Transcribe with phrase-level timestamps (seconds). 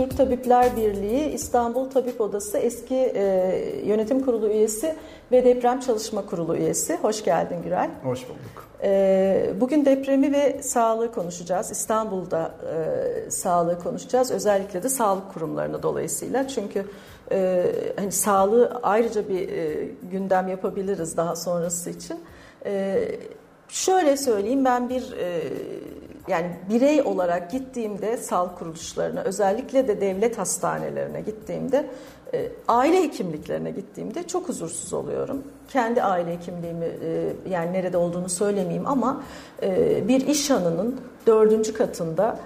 [0.00, 3.54] Türk Tabipler Birliği İstanbul Tabip Odası eski e,
[3.84, 4.96] yönetim kurulu üyesi
[5.32, 6.96] ve deprem çalışma kurulu üyesi.
[6.96, 7.90] Hoş geldin Gürel.
[8.02, 8.68] Hoş bulduk.
[8.82, 11.70] E, bugün depremi ve sağlığı konuşacağız.
[11.70, 12.54] İstanbul'da
[13.26, 14.30] e, sağlığı konuşacağız.
[14.30, 16.48] Özellikle de sağlık kurumlarını dolayısıyla.
[16.48, 16.86] Çünkü
[17.32, 22.20] e, hani sağlığı ayrıca bir e, gündem yapabiliriz daha sonrası için.
[22.66, 23.04] E,
[23.68, 25.40] şöyle söyleyeyim ben bir e,
[26.30, 31.86] yani birey olarak gittiğimde sağlık kuruluşlarına özellikle de devlet hastanelerine gittiğimde
[32.34, 35.42] e, aile hekimliklerine gittiğimde çok huzursuz oluyorum.
[35.68, 39.22] Kendi aile hekimliğimi e, yani nerede olduğunu söylemeyeyim ama
[39.62, 42.38] e, bir iş hanının dördüncü katında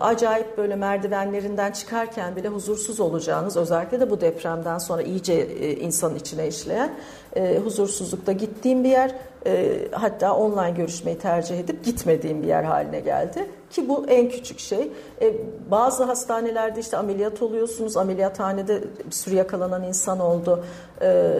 [0.00, 6.14] acayip böyle merdivenlerinden çıkarken bile huzursuz olacağınız özellikle de bu depremden sonra iyice e, insanın
[6.14, 6.94] içine işleyen
[7.36, 9.14] e, huzursuzlukta gittiğim bir yer
[9.46, 14.58] e, hatta online görüşmeyi tercih edip gitmediğim bir yer haline geldi ki bu en küçük
[14.58, 14.92] şey.
[15.20, 15.34] E,
[15.70, 20.64] bazı hastanelerde işte ameliyat oluyorsunuz ameliyathanede bir sürü yakalanan insan oldu
[21.02, 21.34] e,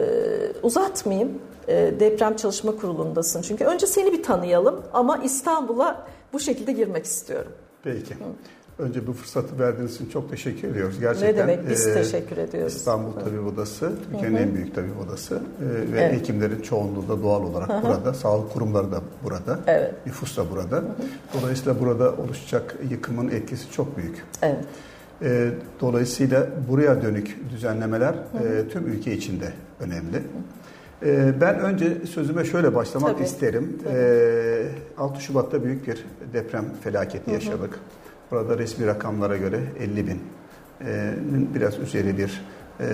[0.63, 7.05] uzatmayayım e, deprem çalışma kurulundasın çünkü önce seni bir tanıyalım ama İstanbul'a bu şekilde girmek
[7.05, 7.51] istiyorum.
[7.83, 8.15] Peki.
[8.79, 10.99] Önce bu fırsatı verdiğiniz için çok teşekkür ediyoruz.
[10.99, 12.75] Gerçekten ne demek biz e, teşekkür ediyoruz.
[12.75, 16.13] İstanbul Tabip Odası, Türkiye'nin en büyük tabip odası e, ve evet.
[16.13, 17.83] hekimlerin çoğunluğu da doğal olarak Hı-hı.
[17.83, 18.13] burada.
[18.13, 19.59] Sağlık kurumları da burada.
[19.67, 19.93] Evet.
[20.05, 20.75] Nüfus da burada.
[20.75, 20.85] Hı-hı.
[21.41, 24.23] Dolayısıyla burada oluşacak yıkımın etkisi çok büyük.
[24.41, 24.65] Evet.
[25.21, 25.49] E,
[25.81, 30.23] dolayısıyla buraya dönük düzenlemeler e, tüm ülke içinde önemli.
[31.05, 33.23] E, ben önce sözüme şöyle başlamak Tabii.
[33.23, 33.79] isterim.
[33.83, 33.93] Tabii.
[33.97, 34.65] E,
[34.97, 37.33] 6 Şubat'ta büyük bir deprem felaketi Hı-hı.
[37.35, 37.79] yaşadık.
[38.33, 40.21] Burada resmi rakamlara göre 50 bin
[41.55, 42.41] biraz üzeri bir
[42.79, 42.85] e,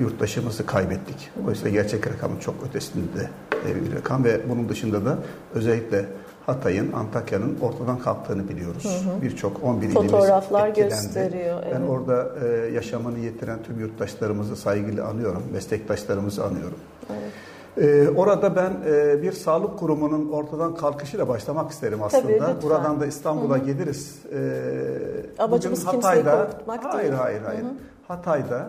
[0.00, 1.30] yurttaşımızı kaybettik.
[1.46, 3.28] Oysa gerçek rakamın çok ötesinde
[3.66, 5.18] bir rakam ve bunun dışında da
[5.54, 6.04] özellikle
[6.46, 9.04] Hatay'ın, Antakya'nın ortadan kalktığını biliyoruz.
[9.22, 10.94] Birçok 11 ilimiz Fotoğraflar etkilendi.
[10.94, 11.62] gösteriyor.
[11.64, 11.76] Evet.
[11.76, 16.78] Ben orada e, yaşamını yitiren tüm yurttaşlarımızı saygıyla anıyorum, meslektaşlarımızı anıyorum.
[17.10, 17.32] Evet.
[17.80, 22.46] Ee, orada ben e, bir sağlık kurumunun ortadan kalkışıyla başlamak isterim aslında.
[22.46, 24.18] Tabii, Buradan da İstanbul'a geliriz.
[24.32, 27.12] Ee, Amacımız Hatay'da, korkutmak hayır, değil.
[27.12, 27.76] Hayır, hayır, hayır.
[28.08, 28.68] Hatay'da,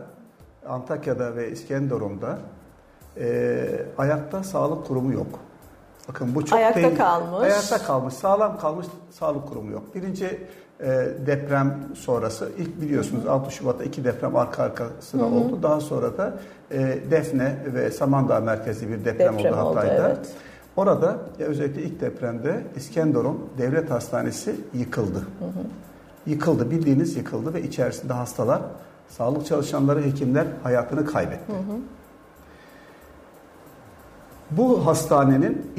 [0.70, 2.38] Antakya'da ve İskenderun'da
[3.18, 5.40] e, ayakta sağlık kurumu yok.
[6.10, 6.98] Bakın bu çok ayakta değil.
[6.98, 7.42] kalmış.
[7.42, 9.96] Ayakta kalmış, sağlam kalmış sağlık kurumu yok.
[9.96, 10.48] Birinci
[11.26, 15.30] deprem sonrası ilk biliyorsunuz 6 Şubat'ta iki deprem arka arkasına hı hı.
[15.30, 15.60] oldu.
[15.64, 16.34] Daha sonra da
[16.72, 19.94] e, Defne ve Samandağ merkezi bir deprem, deprem oldu Hatay'da.
[19.94, 20.30] Oldu, evet.
[20.76, 25.20] Orada ya özellikle ilk depremde İskenderun Devlet Hastanesi yıkıldı.
[25.20, 25.64] Hı hı.
[26.26, 28.62] Yıkıldı, bildiğiniz yıkıldı ve içerisinde hastalar,
[29.10, 31.54] sağlık çalışanları, hekimler hayatını kaybetti.
[31.54, 31.78] Hı hı.
[34.52, 35.72] Bu hastanenin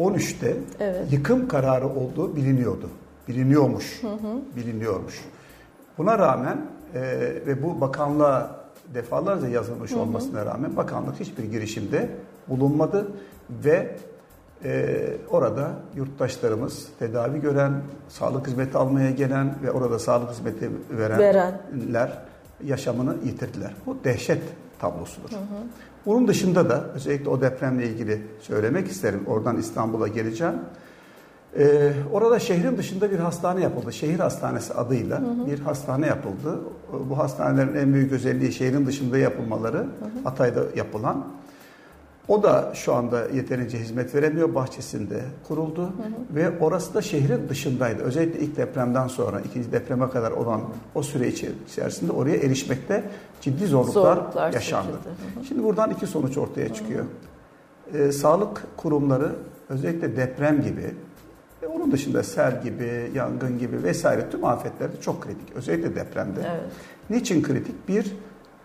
[0.00, 1.12] 2013'te evet.
[1.12, 2.90] yıkım kararı olduğu biliniyordu.
[3.28, 4.02] Biliniyormuş.
[4.02, 4.56] Hı hı.
[4.56, 5.24] Biliniyormuş.
[5.98, 6.58] Buna rağmen
[6.94, 7.00] e,
[7.46, 8.58] ve bu bakanlığa
[8.94, 10.00] defalarca yazılmış hı hı.
[10.00, 12.10] olmasına rağmen bakanlık hiçbir girişimde
[12.48, 13.12] bulunmadı
[13.50, 13.96] ve
[14.64, 14.96] e,
[15.30, 17.72] orada yurttaşlarımız tedavi gören,
[18.08, 21.34] sağlık hizmeti almaya gelen ve orada sağlık hizmeti verenler
[21.84, 22.10] Veren.
[22.64, 23.74] yaşamını yitirdiler.
[23.86, 24.42] Bu dehşet
[24.78, 25.30] tablosudur.
[25.30, 25.62] Hı hı.
[26.06, 29.24] Bunun dışında da özellikle o depremle ilgili söylemek isterim.
[29.26, 30.54] Oradan İstanbul'a geleceğim.
[31.58, 33.92] Ee, orada şehrin dışında bir hastane yapıldı.
[33.92, 35.46] Şehir hastanesi adıyla hı hı.
[35.46, 36.58] bir hastane yapıldı.
[37.10, 39.76] Bu hastanelerin en büyük özelliği şehrin dışında yapılmaları.
[39.76, 40.24] Hı hı.
[40.24, 41.26] Hatay'da yapılan.
[42.28, 44.54] O da şu anda yeterince hizmet veremiyor.
[44.54, 45.82] Bahçesinde kuruldu.
[45.82, 46.36] Hı hı.
[46.36, 48.02] Ve orası da şehrin dışındaydı.
[48.02, 50.60] Özellikle ilk depremden sonra, ikinci depreme kadar olan
[50.94, 53.04] o süre içerisinde oraya erişmekte
[53.40, 54.92] ciddi zorluklar, zorluklar yaşandı.
[54.92, 55.44] Hı hı.
[55.44, 57.04] Şimdi buradan iki sonuç ortaya çıkıyor.
[57.92, 58.02] Hı hı.
[58.02, 59.32] Ee, sağlık kurumları
[59.68, 60.94] özellikle deprem gibi
[61.62, 65.52] ve onun dışında sel gibi, yangın gibi vesaire tüm afetlerde çok kritik.
[65.54, 66.40] Özellikle depremde.
[66.40, 66.62] Evet.
[67.10, 67.88] Niçin kritik?
[67.88, 68.16] Bir,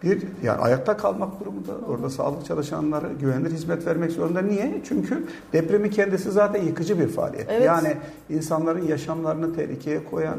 [0.04, 1.72] bir yani ayakta kalmak durumunda.
[1.88, 4.42] Orada sağlık çalışanları güvenilir hizmet vermek zorunda.
[4.42, 4.82] Niye?
[4.88, 5.24] Çünkü
[5.54, 7.50] depremin kendisi zaten yıkıcı bir faaliyet.
[7.50, 7.66] Evet.
[7.66, 7.98] Yani
[8.30, 10.38] insanların yaşamlarını tehlikeye koyan,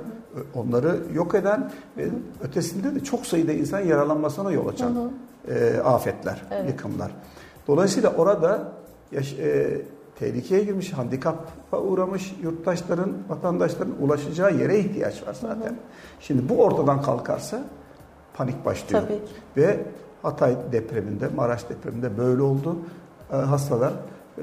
[0.55, 2.09] onları yok eden ve
[2.43, 5.13] ötesinde de çok sayıda insan yaralanmasına yol açan
[5.49, 6.71] E, afetler, evet.
[6.71, 7.11] yıkımlar.
[7.69, 8.73] Dolayısıyla orada
[9.13, 9.83] yaş, e,
[10.19, 15.67] tehlikeye girmiş, handikapa uğramış yurttaşların, vatandaşların ulaşacağı yere ihtiyaç var zaten.
[15.67, 15.75] Hı hı.
[16.21, 17.65] Şimdi bu ortadan kalkarsa
[18.35, 19.03] panik başlıyor.
[19.03, 19.19] Tabii.
[19.57, 19.81] Ve
[20.23, 22.77] Hatay depreminde, Maraş depreminde böyle oldu.
[23.33, 23.93] Ee, hastalar
[24.39, 24.43] e,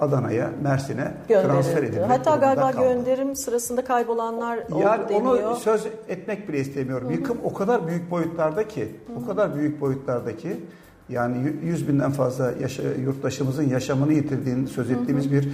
[0.00, 2.00] Adana'ya, Mersin'e transfer edildi.
[2.00, 2.84] Hatta galiba kaldı.
[2.84, 5.42] gönderim sırasında kaybolanlar oldu yani deniyor.
[5.42, 7.08] Onu söz etmek bile istemiyorum.
[7.08, 7.16] Hı hı.
[7.16, 9.24] Yıkım o kadar büyük boyutlarda ki, hı hı.
[9.24, 10.60] o kadar büyük boyutlarda ki
[11.08, 15.32] yani 100 binden fazla yaşa, yurttaşımızın yaşamını yitirdiğini söz ettiğimiz hı hı.
[15.32, 15.48] bir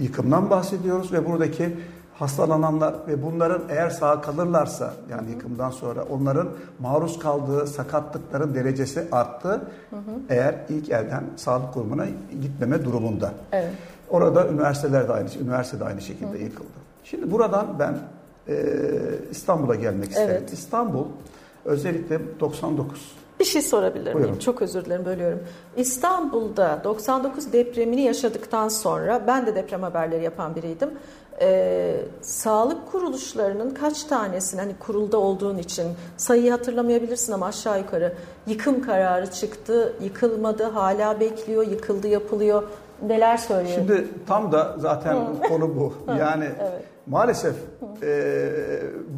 [0.00, 1.76] yıkımdan bahsediyoruz ve buradaki
[2.14, 6.48] hastalananlar ve bunların eğer sağ kalırlarsa yani yıkımdan sonra onların
[6.78, 9.48] maruz kaldığı sakatlıkların derecesi arttı.
[9.90, 10.00] Hı hı.
[10.28, 12.06] Eğer ilk elden sağlık kurumuna
[12.42, 13.32] gitmeme durumunda.
[13.52, 13.72] Evet.
[14.08, 16.42] Orada üniversiteler de aynı, üniversite de aynı şekilde hı.
[16.42, 16.68] yıkıldı.
[17.04, 17.98] Şimdi buradan ben
[18.48, 18.64] e,
[19.30, 20.36] İstanbul'a gelmek isterim.
[20.38, 20.52] Evet.
[20.52, 21.04] İstanbul
[21.64, 24.38] özellikle 99 bir şey sorabilir miyim?
[24.38, 25.40] Çok özür dilerim bölüyorum.
[25.76, 30.90] İstanbul'da 99 depremini yaşadıktan sonra ben de deprem haberleri yapan biriydim.
[31.42, 38.12] Ee, sağlık kuruluşlarının kaç tanesinin hani kurulda olduğun için sayıyı hatırlamayabilirsin ama aşağı yukarı
[38.46, 42.62] yıkım kararı çıktı, yıkılmadı, hala bekliyor, yıkıldı, yapılıyor.
[43.06, 43.74] Neler söylüyor?
[43.74, 45.16] Şimdi tam da zaten
[45.48, 45.94] konu bu.
[46.18, 46.84] Yani evet.
[47.10, 47.54] Maalesef
[48.02, 48.12] e,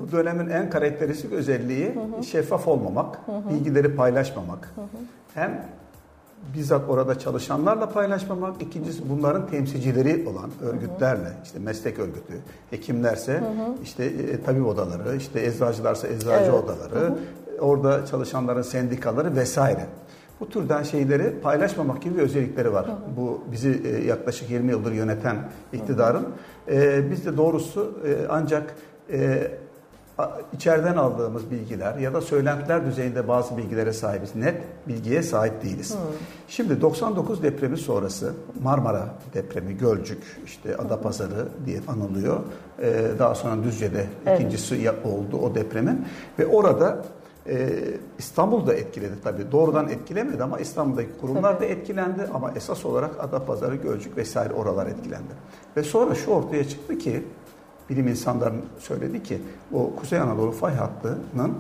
[0.00, 2.24] bu dönemin en karakteristik özelliği hı hı.
[2.24, 3.50] şeffaf olmamak, hı hı.
[3.50, 4.72] bilgileri paylaşmamak.
[4.74, 4.86] Hı hı.
[5.34, 5.64] Hem
[6.54, 12.34] bizzat orada çalışanlarla paylaşmamak, ikincisi bunların temsilcileri olan örgütlerle, işte meslek örgütü,
[12.70, 13.74] hekimlerse hı hı.
[13.82, 16.64] işte e, tabip odaları, işte eczacılarsa eczacı evet.
[16.64, 17.18] odaları, hı hı.
[17.60, 19.86] orada çalışanların sendikaları vesaire.
[20.42, 22.86] Bu türden şeyleri paylaşmamak gibi bir özellikleri var.
[22.86, 22.96] Hı hı.
[23.16, 25.36] Bu bizi e, yaklaşık 20 yıldır yöneten
[25.72, 26.28] iktidarın.
[26.70, 28.74] E, biz de doğrusu e, ancak
[30.52, 34.34] içeriden aldığımız bilgiler ya da söylentiler düzeyinde bazı bilgilere sahibiz.
[34.34, 34.54] Net
[34.88, 35.94] bilgiye sahip değiliz.
[35.94, 35.96] Hı.
[36.48, 42.40] Şimdi 99 depremi sonrası Marmara depremi, Gölcük, işte Adapazarı diye anılıyor.
[43.18, 44.40] Daha sonra Düzce'de evet.
[44.40, 46.06] ikincisi oldu o depremin.
[46.38, 47.04] Ve orada
[47.46, 47.68] ee,
[48.18, 49.52] İstanbul'da etkiledi tabii.
[49.52, 55.32] Doğrudan etkilemedi ama İstanbul'daki kurumlar da etkilendi ama esas olarak Adapazarı, Gölcük vesaire oralar etkilendi.
[55.76, 57.24] Ve sonra şu ortaya çıktı ki
[57.90, 59.38] bilim insanların söyledi ki
[59.72, 61.54] o Kuzey Anadolu fay hattının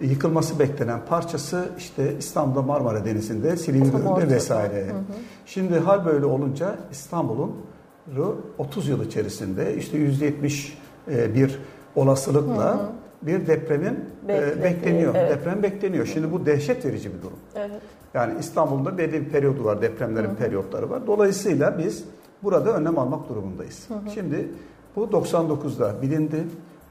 [0.00, 4.86] yıkılması beklenen parçası işte İstanbul'da Marmara Denizi'nde, Silivri'de vesaire.
[4.86, 5.02] Hı hı.
[5.46, 7.56] Şimdi hal böyle olunca İstanbul'un
[8.58, 10.72] 30 yıl içerisinde işte %70
[11.10, 11.58] e, bir
[11.96, 15.14] olasılıkla hı hı bir depremin e, bekleniyor.
[15.14, 15.30] Evet.
[15.30, 16.06] Deprem bekleniyor.
[16.06, 17.38] Şimdi bu dehşet verici bir durum.
[17.54, 17.80] Evet.
[18.14, 20.36] Yani İstanbul'da belli bir periyodu var, depremlerin Hı-hı.
[20.36, 21.06] periyotları var.
[21.06, 22.04] Dolayısıyla biz
[22.42, 23.84] burada önlem almak durumundayız.
[23.88, 24.10] Hı-hı.
[24.14, 24.48] Şimdi
[24.96, 26.44] bu 99'da bilindi.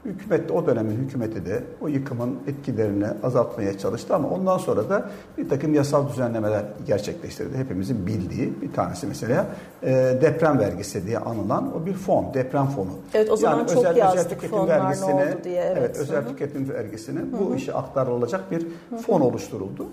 [0.04, 5.10] Hükümet de o dönemin hükümeti de o yıkımın etkilerini azaltmaya çalıştı ama ondan sonra da
[5.38, 7.58] bir takım yasal düzenlemeler gerçekleştirdi.
[7.58, 9.46] Hepimizin bildiği bir tanesi mesela
[9.82, 12.90] e, deprem vergisi diye anılan o bir fon, deprem fonu.
[13.14, 15.62] Evet o zaman yani çok özel, yazdık özel tüketim vergisini, ne oldu diye.
[15.62, 16.28] Evet, evet özel Hı-hı.
[16.28, 17.50] tüketim vergisini Hı-hı.
[17.50, 18.98] bu işe aktarılacak bir Hı-hı.
[18.98, 19.86] fon oluşturuldu.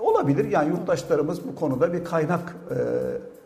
[0.00, 2.76] Olabilir yani yurttaşlarımız bu konuda bir kaynak e,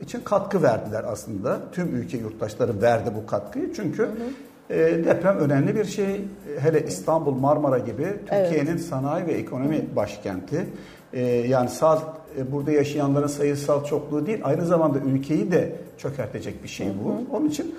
[0.05, 1.59] için katkı verdiler aslında.
[1.73, 6.25] Tüm ülke yurttaşları verdi bu katkıyı çünkü hı hı e, deprem önemli bir şey.
[6.59, 8.81] Hele İstanbul, Marmara gibi Türkiye'nin evet.
[8.81, 10.67] sanayi ve ekonomi başkenti.
[11.13, 12.03] E, yani sağ
[12.39, 17.37] e, burada yaşayanların sayısal çokluğu değil, aynı zamanda ülkeyi de çökertecek bir şey bu.
[17.37, 17.75] Onun için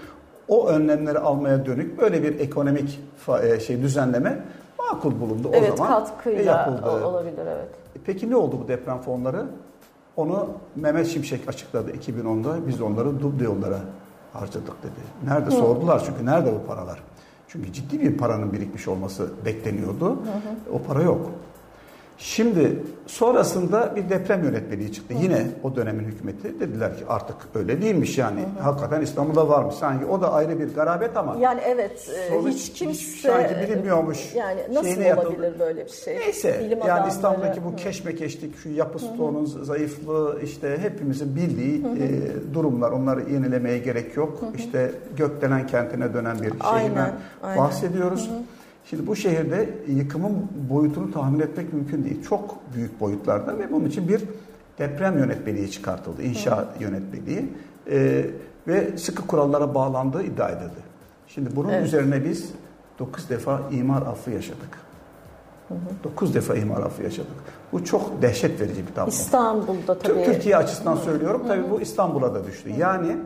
[0.47, 2.99] o önlemleri almaya dönük böyle bir ekonomik
[3.43, 4.43] e, şey düzenleme
[4.77, 5.93] makul bulundu evet, o zaman.
[5.93, 7.05] katkıyla yapıldı.
[7.05, 7.67] olabilir evet.
[8.05, 9.45] Peki ne oldu bu deprem fonları?
[10.17, 12.67] Onu Mehmet Şimşek açıkladı 2010'da.
[12.67, 13.79] Biz onları duble yollara
[14.39, 15.29] harcadık dedi.
[15.31, 15.51] Nerede hı.
[15.51, 16.99] sordular çünkü nerede bu paralar?
[17.47, 20.09] Çünkü ciddi bir paranın birikmiş olması bekleniyordu.
[20.09, 20.75] Hı hı.
[20.75, 21.31] O para yok.
[22.17, 25.13] Şimdi sonrasında bir deprem yönetmeliği çıktı.
[25.13, 25.23] Hı.
[25.23, 28.39] Yine o dönemin hükümeti dediler ki artık öyle değilmiş yani.
[28.41, 28.63] Hı.
[28.63, 29.75] Hakikaten İstanbul'da varmış.
[29.75, 31.37] Sanki o da ayrı bir garabet ama.
[31.39, 34.35] Yani evet e, sonuç, hiç kimse sanki bilinmiyormuş.
[34.35, 35.55] Yani nasıl olabilir yapıldı.
[35.59, 36.19] böyle bir şey?
[36.19, 41.87] Neyse Bilim yani İstanbul'daki bu keşmekeşlik, şu yapı stoğunun zayıflığı işte hepimizin bildiği hı.
[41.87, 42.91] E, durumlar.
[42.91, 44.41] Onları yenilemeye gerek yok.
[44.41, 44.57] Hı.
[44.57, 47.11] İşte gökdelen kentine dönen bir şehirden
[47.57, 48.29] bahsediyoruz.
[48.29, 48.54] Hı hı.
[48.89, 52.23] Şimdi bu şehirde yıkımın boyutunu tahmin etmek mümkün değil.
[52.23, 54.21] Çok büyük boyutlarda ve bunun için bir
[54.79, 56.23] deprem yönetmeliği çıkartıldı.
[56.23, 56.67] İnşa Hı.
[56.79, 57.49] yönetmeliği
[57.91, 58.25] e,
[58.67, 60.85] ve sıkı kurallara bağlandığı iddia edildi.
[61.27, 61.85] Şimdi bunun evet.
[61.85, 62.49] üzerine biz
[62.99, 64.79] 9 defa imar affı yaşadık.
[65.67, 66.03] Hı hı.
[66.03, 67.31] 9 defa imar affı yaşadık.
[67.71, 69.09] Bu çok dehşet verici bir tablo.
[69.09, 70.25] İstanbul'da tabii.
[70.25, 71.41] Türkiye açısından söylüyorum.
[71.47, 72.69] Tabii bu İstanbul'a da düştü.
[72.77, 73.17] Yani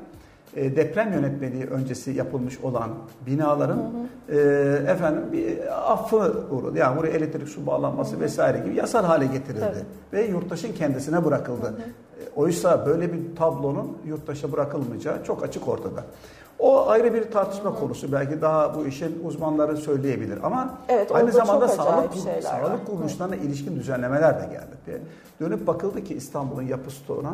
[0.55, 2.89] e, deprem yönetmeliği öncesi yapılmış olan
[3.25, 3.81] binaların hı
[4.27, 4.35] hı.
[4.35, 5.57] E, efendim bir
[5.91, 6.77] affı uğradı.
[6.77, 8.21] Yani buraya elektrik su bağlanması hı hı.
[8.21, 9.85] vesaire gibi yasal hale getirildi evet.
[10.13, 11.65] ve yurttaşın kendisine bırakıldı.
[11.65, 11.81] Hı hı.
[12.21, 16.03] E, oysa böyle bir tablonun yurttaşa bırakılmayacağı çok açık ortada.
[16.59, 17.79] O ayrı bir tartışma Hı-hı.
[17.79, 18.11] konusu.
[18.11, 24.41] Belki daha bu işin uzmanları söyleyebilir ama evet, aynı zamanda sağlık, sağlık kuruluşlarına ilişkin düzenlemeler
[24.41, 25.01] de geldi.
[25.39, 27.33] Dönüp bakıldı ki İstanbul'un yapı stoğuna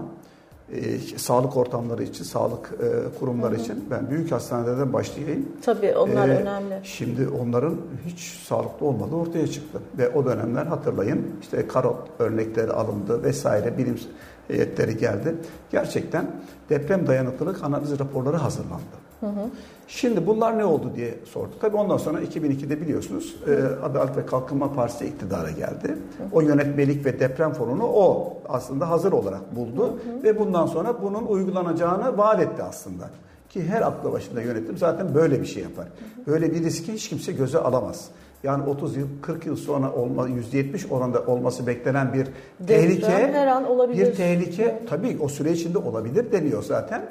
[0.73, 3.61] e, sağlık ortamları için, sağlık e, kurumları hı hı.
[3.61, 5.49] için ben büyük hastanelerden başlayayım.
[5.61, 6.79] Tabii onlar ee, önemli.
[6.83, 9.79] Şimdi onların hiç sağlıklı olmadığı ortaya çıktı.
[9.97, 13.99] Ve o dönemler hatırlayın işte karot örnekleri alındı vesaire bilim
[14.47, 15.35] heyetleri geldi.
[15.71, 16.31] Gerçekten
[16.69, 19.04] deprem dayanıklılık analiz raporları hazırlandı.
[19.25, 19.49] Hı hı.
[19.87, 21.51] Şimdi bunlar ne oldu diye sordu.
[21.61, 25.97] Tabii ondan sonra 2002'de biliyorsunuz e, Adalet ve Kalkınma Partisi iktidara geldi.
[26.31, 29.83] O yönetmelik ve deprem fonunu o aslında hazır olarak buldu.
[29.83, 30.23] Hı hı.
[30.23, 33.09] Ve bundan sonra bunun uygulanacağını vaat etti aslında.
[33.49, 35.87] Ki her aklı başında yönetim zaten böyle bir şey yapar.
[36.27, 38.09] Böyle bir riski hiç kimse göze alamaz.
[38.43, 42.27] Yani 30 yıl, 40 yıl sonra olma, %70 oranda olması beklenen bir
[42.67, 44.07] tehlike, her an olabilir.
[44.07, 47.05] bir tehlike tabii o süre içinde olabilir deniyor zaten.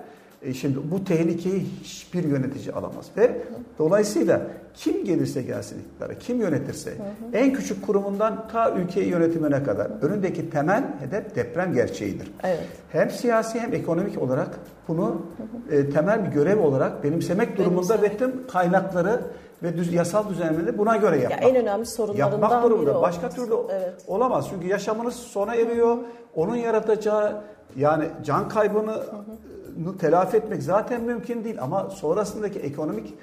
[0.44, 3.06] E şimdi bu tehlikeyi hiçbir yönetici alamaz.
[3.16, 3.34] Ve hı.
[3.78, 4.40] dolayısıyla
[4.74, 7.36] kim gelirse gelsin iktidara, kim yönetirse hı hı.
[7.36, 12.32] en küçük kurumundan ta ülkeyi yönetimine kadar önündeki temel hedef deprem gerçeğidir.
[12.42, 12.60] Evet.
[12.92, 14.48] Hem siyasi hem ekonomik olarak
[14.88, 15.76] bunu hı hı.
[15.76, 19.20] E, temel bir görev olarak benimsemek durumunda ve tüm kaynakları
[19.62, 21.42] ve düz, yasal düzenlemeleri buna göre yapmak.
[21.42, 22.90] Ya en önemli sorunlarından yapmak durumunda.
[22.90, 23.94] biri Başka türlü evet.
[24.06, 24.46] olamaz.
[24.50, 25.98] Çünkü yaşamınız sona eriyor.
[26.34, 27.42] Onun yaratacağı
[27.76, 29.54] yani can kaybını hı hı
[30.00, 33.14] telafi etmek zaten mümkün değil ama sonrasındaki ekonomik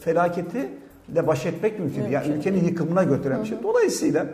[0.00, 0.68] felaketi
[1.08, 1.96] de baş etmek mümkün.
[1.96, 2.12] mümkün.
[2.12, 3.58] Yani ülkenin yıkımına götüren bir şey.
[3.62, 4.26] Dolayısıyla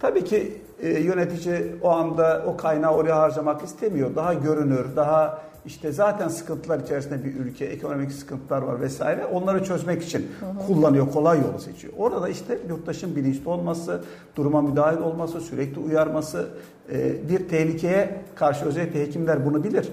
[0.00, 4.16] tabii ki e, yönetici o anda o kaynağı oraya harcamak istemiyor.
[4.16, 9.26] Daha görünür, daha işte zaten sıkıntılar içerisinde bir ülke, ekonomik sıkıntılar var vesaire.
[9.26, 10.66] Onları çözmek için hı hı.
[10.66, 11.92] kullanıyor, kolay yolu seçiyor.
[11.98, 14.00] Orada da işte yurttaşın bilinçli olması,
[14.36, 16.48] duruma müdahil olması, sürekli uyarması,
[16.92, 19.88] e, bir tehlikeye karşı özellikle hekimler bunu bilir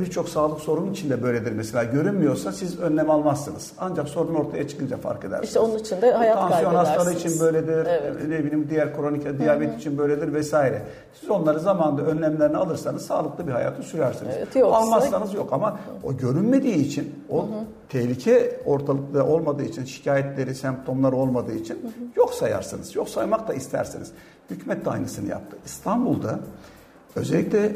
[0.00, 1.84] birçok sağlık sorunun içinde böyledir mesela.
[1.84, 3.72] Görünmüyorsa siz önlem almazsınız.
[3.78, 5.48] Ancak sorun ortaya çıkınca fark edersiniz.
[5.48, 7.86] İşte onun için de hayat Tansiyon hastaları için böyledir.
[7.86, 8.28] Evet.
[8.28, 9.78] Ne bileyim diğer kronik diyabet Hı-hı.
[9.78, 10.82] için böyledir vesaire.
[11.20, 14.34] Siz onları zamanında önlemlerini alırsanız sağlıklı bir hayatı sürersiniz.
[14.38, 14.76] Evet, yoksa...
[14.76, 17.64] Almazsanız yok ama o görünmediği için o Hı-hı.
[17.88, 21.92] tehlike ortalıkta olmadığı için şikayetleri, semptomları olmadığı için Hı-hı.
[22.16, 22.96] yok sayarsınız.
[22.96, 24.12] Yok saymak da istersiniz.
[24.50, 25.56] Hükümet de aynısını yaptı.
[25.66, 26.38] İstanbul'da
[27.16, 27.72] özellikle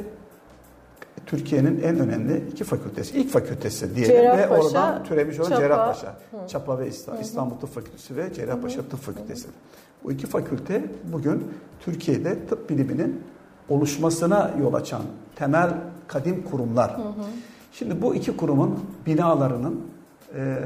[1.29, 3.19] Türkiye'nin en önemli iki fakültesi.
[3.19, 6.09] İlk fakültesi diyelim Cerrahpaşa, ve oradan türemiş olan Çapa, Cerrahpaşa.
[6.09, 6.49] Hı.
[6.49, 9.49] Çapa ve İstanbul, İstanbul Tıp Fakültesi ve Cerrahpaşa Tıp Fakültesi.
[9.49, 9.53] Hı.
[10.05, 11.45] Bu iki fakülte bugün
[11.81, 13.23] Türkiye'de tıp biliminin
[13.69, 15.03] oluşmasına yol açan
[15.37, 15.71] temel
[16.07, 16.99] kadim kurumlar.
[16.99, 17.13] Hı hı.
[17.73, 19.81] Şimdi bu iki kurumun binalarının
[20.35, 20.57] e,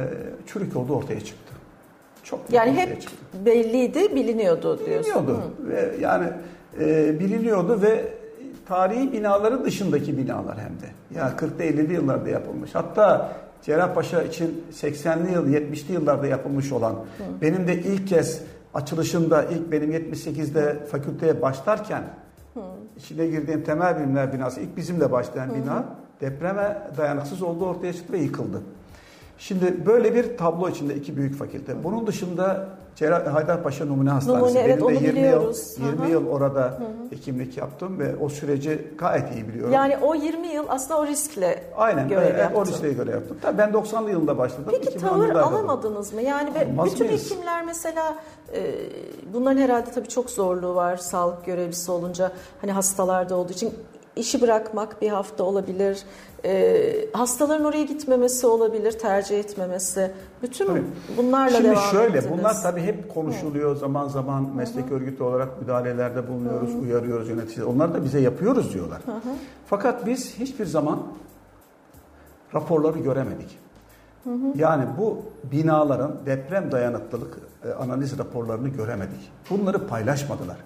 [0.47, 1.54] çürük olduğu ortaya çıktı.
[2.23, 3.16] Çok yani hep çıktı.
[3.47, 5.14] belliydi, biliniyordu diyorsun.
[5.14, 5.42] Biliniyordu.
[5.64, 5.69] Hı.
[5.69, 6.28] Ve yani
[6.81, 8.22] e, biliniyordu ve
[8.66, 11.19] tarihi binaların dışındaki binalar hem de.
[11.19, 12.75] Yani 40'lı 50'li yıllarda yapılmış.
[12.75, 17.25] Hatta Cerrahpaşa için 80'li yıl, 70'li yıllarda yapılmış olan, Hı.
[17.42, 18.40] benim de ilk kez
[18.75, 22.02] açılışında, ilk benim 78'de fakülteye başlarken
[22.54, 22.61] Hı.
[22.97, 25.54] içine girdiğim temel bilimler binası, ilk bizimle başlayan Hı.
[25.54, 25.85] bina
[26.21, 28.62] depreme dayanıksız olduğu ortaya çıktı ve yıkıldı.
[29.38, 31.85] Şimdi böyle bir tablo içinde iki büyük fakülte.
[31.85, 34.44] Bunun dışında Cerrah Haydarpaşa Numune Hastanesi.
[34.44, 35.75] Numune, evet, Benim de 20 biliyoruz.
[35.78, 36.11] yıl 20 Hı-hı.
[36.11, 37.11] yıl orada Hı-hı.
[37.11, 39.72] hekimlik yaptım ve o süreci gayet iyi biliyorum.
[39.72, 42.61] Yani o 20 yıl aslında o riskle Aynen, görev evet, yaptın.
[42.61, 43.37] o riskle görev yaptım.
[43.42, 44.64] Tabii ben 90'lı yılında başladım.
[44.70, 46.22] Peki tavır alamadınız mı?
[46.22, 47.30] Yani ve bütün mıyız?
[47.30, 48.14] hekimler mesela
[48.54, 48.75] e,
[49.34, 53.75] bunların herhalde tabii çok zorluğu var sağlık görevlisi olunca hani hastalarda olduğu için
[54.16, 56.02] işi bırakmak bir hafta olabilir.
[56.45, 60.11] E, hastaların oraya gitmemesi olabilir, tercih etmemesi.
[60.42, 60.83] Bütün tabii.
[61.16, 62.38] bunlarla Şimdi devam şöyle, ettiniz.
[62.38, 63.75] bunlar tabii hep konuşuluyor.
[63.75, 63.78] Hı.
[63.78, 64.95] Zaman zaman meslek Hı-hı.
[64.95, 66.78] örgütü olarak müdahalelerde bulunuyoruz, Hı-hı.
[66.78, 67.66] uyarıyoruz yöneticiler.
[67.66, 69.00] Onlar da bize yapıyoruz diyorlar.
[69.07, 69.35] Hı-hı.
[69.66, 71.02] Fakat biz hiçbir zaman
[72.54, 73.59] raporları göremedik.
[74.25, 74.52] Hı hı.
[74.57, 79.31] Yani bu binaların deprem dayanıklılık e, analiz raporlarını göremedik.
[79.50, 80.57] Bunları paylaşmadılar.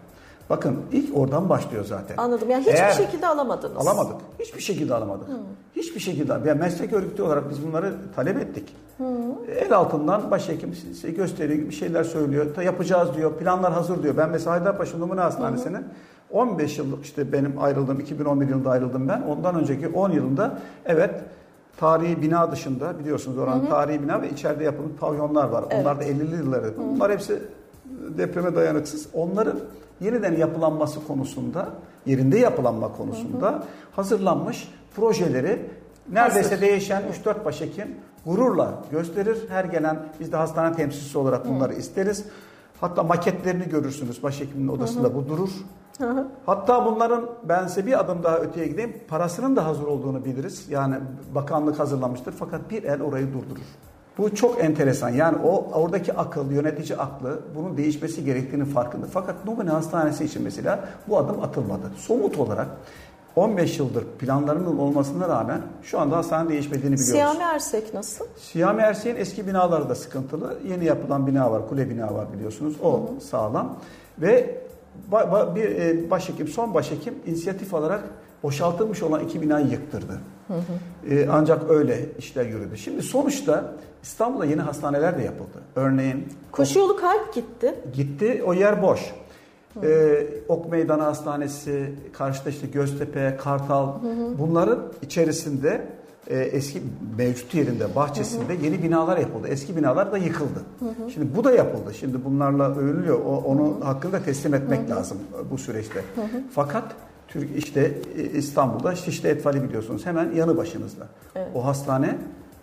[0.51, 2.17] Bakın ilk oradan başlıyor zaten.
[2.17, 2.51] Anladım.
[2.51, 3.77] Yani hiçbir Eğer, şekilde alamadınız.
[3.77, 4.17] Alamadık.
[4.39, 5.29] Hiçbir şekilde alamadık.
[5.29, 5.35] Hmm.
[5.77, 6.33] Hiçbir şekilde.
[6.33, 8.77] Yani meslek örgütü olarak biz bunları talep ettik.
[8.97, 9.07] Hmm.
[9.61, 12.63] El altından başhekim size gösteriyor, bir şeyler söylüyor.
[12.63, 14.17] Yapacağız diyor, planlar hazır diyor.
[14.17, 16.39] Ben mesela Haydarpaşa Numune Hastanesi'nin hmm.
[16.39, 19.23] 15 yıllık işte benim ayrıldığım, 2011 yılında ayrıldım ben.
[19.23, 21.15] Ondan önceki 10 yılında evet
[21.77, 25.65] tarihi bina dışında biliyorsunuz oranın hı tarihi bina ve içeride yapılmış pavyonlar var.
[25.71, 25.83] Evet.
[25.83, 26.75] Onlar da 50'li yılları.
[26.77, 27.43] Bunlar hepsi
[28.19, 29.09] depreme dayanıksız.
[29.15, 29.59] Onların
[30.01, 31.69] yeniden yapılanması konusunda,
[32.07, 33.63] yerinde yapılanma konusunda hı hı.
[33.93, 35.71] hazırlanmış projeleri
[36.13, 36.61] neredeyse Hazır.
[36.61, 37.89] değişen 3-4 başhekim
[38.27, 39.39] gururla gösterir.
[39.49, 41.77] Her gelen biz de hastane temsilcisi olarak bunları hı.
[41.77, 42.25] isteriz.
[42.81, 45.15] Hatta maketlerini görürsünüz başhekimin odasında hı hı.
[45.15, 45.51] bu durur.
[45.99, 46.27] Hı hı.
[46.47, 48.97] Hatta bunların ben size bir adım daha öteye gideyim.
[49.09, 50.67] Parasının da hazır olduğunu biliriz.
[50.69, 50.97] Yani
[51.35, 53.67] bakanlık hazırlamıştır fakat bir el orayı durdurur.
[54.19, 55.09] Bu çok enteresan.
[55.09, 59.07] Yani o oradaki akıl, yönetici aklı bunun değişmesi gerektiğini farkında.
[59.13, 61.91] Fakat Numune Hastanesi için mesela bu adım atılmadı.
[61.97, 62.67] Somut olarak
[63.37, 67.11] 15 yıldır planlarının olmasına rağmen şu anda hastane değişmediğini biliyoruz.
[67.11, 68.25] Siyami Ersek nasıl?
[68.37, 70.59] Siyami Ersek'in eski binaları da sıkıntılı.
[70.69, 72.77] Yeni yapılan bina var, kule bina var biliyorsunuz.
[72.83, 73.21] O hı hı.
[73.21, 73.77] sağlam.
[74.19, 74.61] Ve
[75.55, 78.05] bir e, başhekim, son başhekim inisiyatif olarak
[78.43, 80.21] boşaltılmış olan iki binayı yıktırdı.
[80.49, 81.15] Hı hı.
[81.15, 82.77] Ee, ancak öyle işler yürüdü.
[82.77, 85.63] Şimdi sonuçta İstanbul'da yeni hastaneler de yapıldı.
[85.77, 87.75] Örneğin Koşu yolu kalp gitti.
[87.93, 88.43] Gitti.
[88.47, 89.15] O yer boş.
[89.83, 94.39] Ee, ok Meydanı Hastanesi, karşıda işte Göztepe, Kartal hı hı.
[94.39, 95.87] bunların içerisinde
[96.31, 96.83] e, eski
[97.19, 98.65] mevcut yerinde bahçesinde hı hı.
[98.65, 99.49] yeni binalar yapıldı.
[99.49, 100.61] Eski binalar da yıkıldı.
[100.79, 101.11] Hı hı.
[101.11, 101.95] Şimdi bu da yapıldı.
[101.95, 103.19] Şimdi bunlarla övülüyor.
[103.19, 103.85] O, onu hı hı.
[103.85, 104.97] hakkında teslim etmek hı hı.
[104.97, 105.19] lazım
[105.51, 106.01] bu süreçte.
[106.15, 106.43] Hı hı.
[106.51, 106.85] Fakat
[107.29, 111.07] Türk işte e, İstanbul'da Şişli Etfali biliyorsunuz hemen yanı başınızda.
[111.35, 111.49] Evet.
[111.55, 112.19] O hastane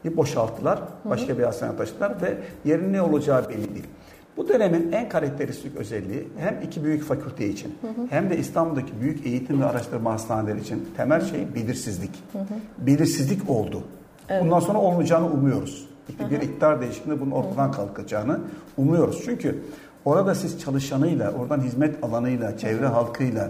[0.05, 0.79] boşalttılar.
[1.05, 1.37] Başka hı hı.
[1.37, 3.87] bir hastaneye taşıdılar ve yerin ne olacağı belli değil.
[4.37, 8.07] Bu dönemin en karakteristik özelliği hem iki büyük fakülte için hı hı.
[8.09, 12.23] hem de İstanbul'daki büyük eğitim ve araştırma hastaneleri için temel şey belirsizlik.
[12.33, 12.87] Hı hı.
[12.87, 13.83] Belirsizlik oldu.
[14.29, 14.43] Evet.
[14.43, 15.87] Bundan sonra olmayacağını umuyoruz.
[16.09, 16.35] Bir hı hı.
[16.35, 18.39] iktidar değişiminde bunun ortadan kalkacağını
[18.77, 19.21] umuyoruz.
[19.25, 19.59] Çünkü
[20.05, 23.49] orada siz çalışanıyla, oradan hizmet alanıyla, çevre halkıyla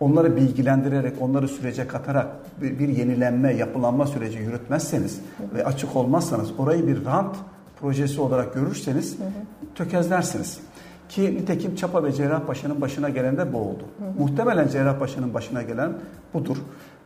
[0.00, 2.26] onları bilgilendirerek, onları sürece katarak
[2.62, 5.58] bir, bir yenilenme, yapılanma süreci yürütmezseniz hı hı.
[5.58, 7.36] ve açık olmazsanız orayı bir rant
[7.80, 9.28] projesi olarak görürseniz hı hı.
[9.74, 10.60] tökezlersiniz.
[11.08, 13.84] Ki nitekim Çapa ve Cerrahpaşa'nın başına gelen de bu oldu.
[13.98, 14.22] Hı hı.
[14.22, 15.92] Muhtemelen Cerrahpaşa'nın başına gelen
[16.34, 16.56] budur.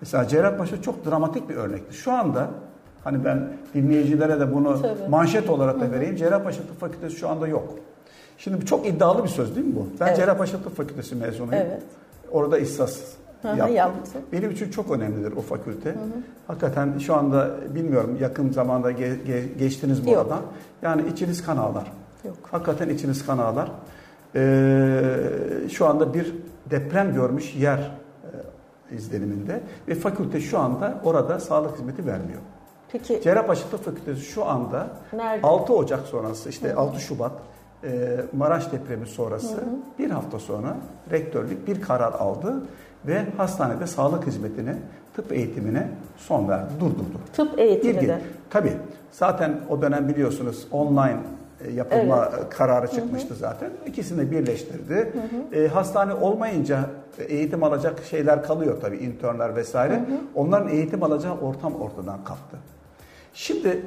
[0.00, 1.94] Mesela Cerrahpaşa çok dramatik bir örnektir.
[1.94, 2.50] Şu anda
[3.04, 5.08] hani ben dinleyicilere de bunu Tabii.
[5.08, 6.16] manşet olarak da vereyim.
[6.16, 7.74] Cerrahpaşa Tıp Fakültesi şu anda yok.
[8.38, 9.86] Şimdi çok iddialı bir söz değil mi bu?
[10.00, 10.16] Ben evet.
[10.16, 11.54] Cerrahpaşa Tıp Fakültesi mezunuyum.
[11.54, 11.82] Evet.
[12.32, 13.00] Orada ihsas
[13.70, 14.22] yaptım.
[14.32, 15.90] Benim için çok önemlidir o fakülte.
[15.90, 16.22] Hı hı.
[16.46, 20.40] Hakikaten şu anda bilmiyorum yakın zamanda ge, ge, geçtiniz bu aradan.
[20.82, 21.92] Yani içiniz kan ağlar.
[22.24, 22.36] Yok.
[22.50, 23.72] Hakikaten içiniz kan ağlar.
[24.34, 26.34] Ee, şu anda bir
[26.70, 27.78] deprem görmüş yer
[28.90, 32.40] e, izleniminde ve fakülte şu anda orada sağlık hizmeti vermiyor.
[32.92, 33.20] Peki.
[33.22, 35.46] Cerrahpaşa Tıp Fakültesi şu anda Nerede?
[35.46, 36.76] 6 Ocak sonrası işte Hı.
[36.76, 37.32] 6 Şubat
[38.32, 39.64] Maraş depremi sonrası hı hı.
[39.98, 40.76] bir hafta sonra
[41.10, 42.62] rektörlük bir karar aldı
[43.06, 44.76] ve hastanede sağlık hizmetine,
[45.16, 47.20] tıp eğitimine son verdi, durdurdu.
[47.32, 48.20] Tıp eğitimi de.
[48.50, 48.72] Tabii.
[49.10, 51.18] Zaten o dönem biliyorsunuz online
[51.64, 52.48] e, yapılma evet.
[52.50, 53.38] kararı çıkmıştı hı hı.
[53.38, 53.70] zaten.
[53.86, 54.94] İkisini birleştirdi.
[54.94, 55.62] Hı hı.
[55.62, 56.80] E, hastane olmayınca
[57.18, 59.94] eğitim alacak şeyler kalıyor tabii internler vesaire.
[59.94, 60.18] Hı hı.
[60.34, 62.56] Onların eğitim alacağı ortam ortadan kalktı.
[63.34, 63.82] Şimdi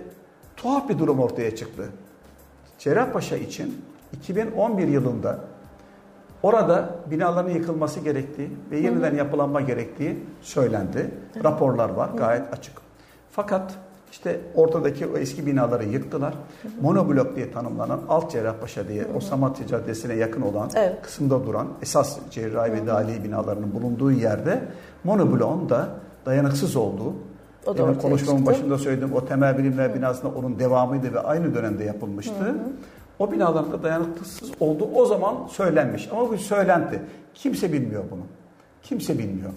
[0.57, 1.83] tuhaf bir durum ortaya çıktı.
[2.81, 3.81] Cerrahpaşa için
[4.13, 5.39] 2011 yılında
[6.43, 11.11] orada binaların yıkılması gerektiği ve yeniden yapılanma gerektiği söylendi.
[11.43, 12.73] Raporlar var gayet açık.
[13.31, 13.73] Fakat
[14.11, 16.33] işte ortadaki o eski binaları yıktılar.
[16.81, 21.01] Monoblok diye tanımlanan Alt Cerrahpaşa diye o Samatya Caddesi'ne yakın olan evet.
[21.01, 24.63] kısımda duran esas cerrahi ve dahiliye binalarının bulunduğu yerde
[25.03, 25.89] monobloğun da
[26.25, 27.13] dayanıksız olduğu
[27.65, 28.45] o da konuşmamın çıktı.
[28.45, 32.39] başında söylediğim o temel bilimler binasında onun devamıydı ve aynı dönemde yapılmıştı.
[32.39, 32.55] Hı hı.
[33.19, 36.09] O binaların da dayanıklısız olduğu o zaman söylenmiş.
[36.11, 37.01] Ama bu söylenti.
[37.33, 38.21] Kimse bilmiyor bunu.
[38.83, 39.51] Kimse bilmiyor.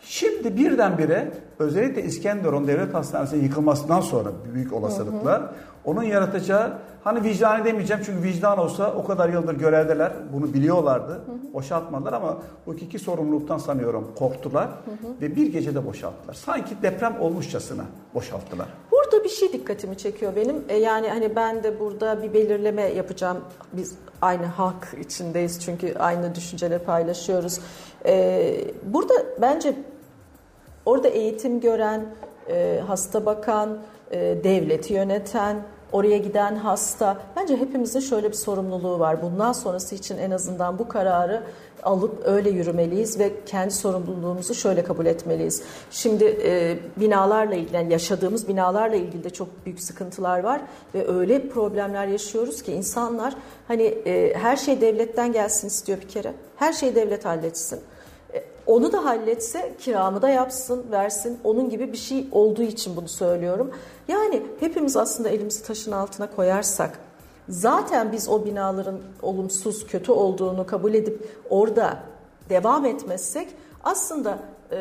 [0.00, 5.50] Şimdi birdenbire özellikle İskenderun Devlet Hastanesi'nin yıkılmasından sonra büyük olasılıkla hı hı.
[5.88, 6.72] Onun yaratacağı
[7.04, 11.12] hani vicdanı demeyeceğim çünkü vicdan olsa o kadar yıldır görevdeler bunu biliyorlardı.
[11.12, 11.54] Hı hı.
[11.54, 15.20] Boşaltmadılar ama bu iki sorumluluktan sanıyorum korktular hı hı.
[15.20, 16.34] ve bir gecede boşalttılar.
[16.34, 18.66] Sanki deprem olmuşçasına boşalttılar.
[18.92, 20.64] Burada bir şey dikkatimi çekiyor benim.
[20.68, 23.38] E, yani hani ben de burada bir belirleme yapacağım.
[23.72, 27.60] Biz aynı hak içindeyiz çünkü aynı düşünceleri paylaşıyoruz.
[28.06, 29.74] E, burada bence
[30.86, 32.06] orada eğitim gören,
[32.50, 33.78] e, hasta bakan,
[34.44, 35.56] devleti yöneten,
[35.92, 37.16] oraya giden hasta.
[37.36, 39.22] Bence hepimizin şöyle bir sorumluluğu var.
[39.22, 41.42] Bundan sonrası için en azından bu kararı
[41.82, 45.62] alıp öyle yürümeliyiz ve kendi sorumluluğumuzu şöyle kabul etmeliyiz.
[45.90, 50.60] Şimdi e, binalarla ilgili, yani yaşadığımız binalarla ilgili de çok büyük sıkıntılar var
[50.94, 53.34] ve öyle problemler yaşıyoruz ki insanlar
[53.68, 56.32] hani e, her şey devletten gelsin istiyor bir kere.
[56.56, 57.80] Her şey devlet halletsin.
[58.68, 61.38] Onu da halletse kiramı da yapsın, versin.
[61.44, 63.70] Onun gibi bir şey olduğu için bunu söylüyorum.
[64.08, 66.98] Yani hepimiz aslında elimizi taşın altına koyarsak
[67.48, 71.98] zaten biz o binaların olumsuz, kötü olduğunu kabul edip orada
[72.48, 73.48] devam etmezsek
[73.84, 74.38] aslında
[74.72, 74.78] e,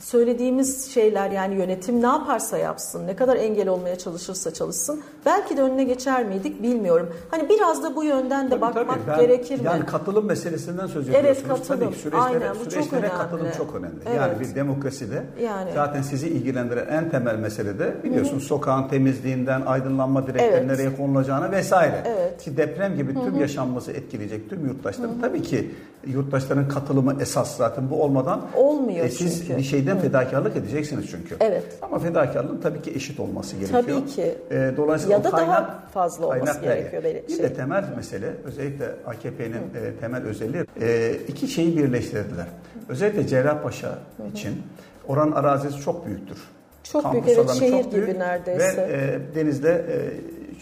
[0.00, 5.62] söylediğimiz şeyler yani yönetim ne yaparsa yapsın, ne kadar engel olmaya çalışırsa çalışsın belki de
[5.62, 7.10] önüne geçer miydik bilmiyorum.
[7.30, 9.00] Hani biraz da bu yönden de tabii, bakmak tabii.
[9.06, 9.64] Ben, gerekir mi?
[9.64, 11.36] Yani katılım meselesinden söz ediyorsunuz.
[11.38, 11.80] Evet katılım.
[11.80, 13.08] Tabii süreçlere, Aynen, bu süreçlere çok önemli.
[13.08, 13.96] katılım çok önemli.
[14.06, 14.16] Evet.
[14.16, 15.70] Yani bir demokraside yani.
[15.74, 18.48] zaten sizi ilgilendiren en temel mesele de biliyorsunuz Hı-hı.
[18.48, 20.66] sokağın temizliğinden aydınlanma direkleri evet.
[20.66, 22.02] nereye konulacağına vesaire.
[22.06, 22.42] Evet.
[22.42, 23.40] Ki deprem gibi tüm Hı-hı.
[23.40, 25.70] yaşanması etkileyecek tüm yurttaşların tabii ki
[26.06, 29.56] yurttaşların katılımı esas zaten bu olmadan olmuyor e, siz çünkü.
[29.56, 31.36] bir şeyde şeyden fedakarlık edeceksiniz çünkü.
[31.40, 31.64] Evet.
[31.82, 33.82] Ama fedakarlığın tabii ki eşit olması gerekiyor.
[33.82, 34.34] Tabii ki.
[34.50, 37.24] E, dolayısıyla ya da kaynak, daha fazla olması kaynak gerekiyor.
[37.28, 37.42] Bir şey.
[37.42, 42.46] de temel mesele özellikle AKP'nin e, temel özelliği e, iki şeyi birleştirdiler.
[42.88, 43.98] Özellikle Cerrahpaşa
[44.32, 44.62] için
[45.08, 46.38] oranın arazisi çok büyüktür.
[46.82, 48.76] Çok Kampüs büyük, evet, şehir çok gibi büyük neredeyse.
[48.76, 49.96] Ve e, denizde e,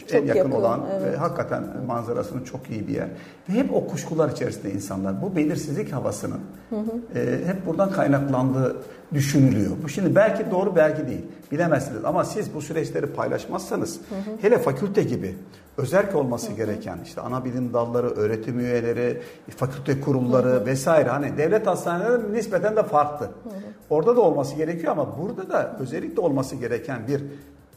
[0.06, 1.12] Çok en yakın, yakın, olan evet.
[1.12, 3.08] ve hakikaten manzarasının çok iyi bir yer.
[3.48, 5.22] Ve hep o kuşkular içerisinde insanlar.
[5.22, 6.40] Bu belirsizlik havasının
[7.14, 8.76] e, hep buradan kaynaklandığı
[9.14, 9.70] düşünülüyor.
[9.84, 11.22] Bu şimdi belki doğru belki değil.
[11.52, 14.00] Bilemezsiniz ama siz bu süreçleri paylaşmazsanız
[14.40, 15.34] hele fakülte gibi
[15.76, 19.22] özerk olması gereken işte ana bilim dalları, öğretim üyeleri,
[19.56, 23.30] fakülte kurulları vesaire hani devlet hastaneleri nispeten de farklı.
[23.90, 27.22] Orada da olması gerekiyor ama burada da özellikle olması gereken bir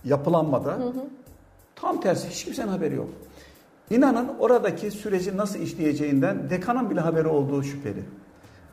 [0.06, 0.78] yapılanmada
[1.82, 3.10] tam tersi hiç kimsenin haberi yok.
[3.90, 8.04] İnanın oradaki süreci nasıl işleyeceğinden dekanın bile haberi olduğu şüpheli.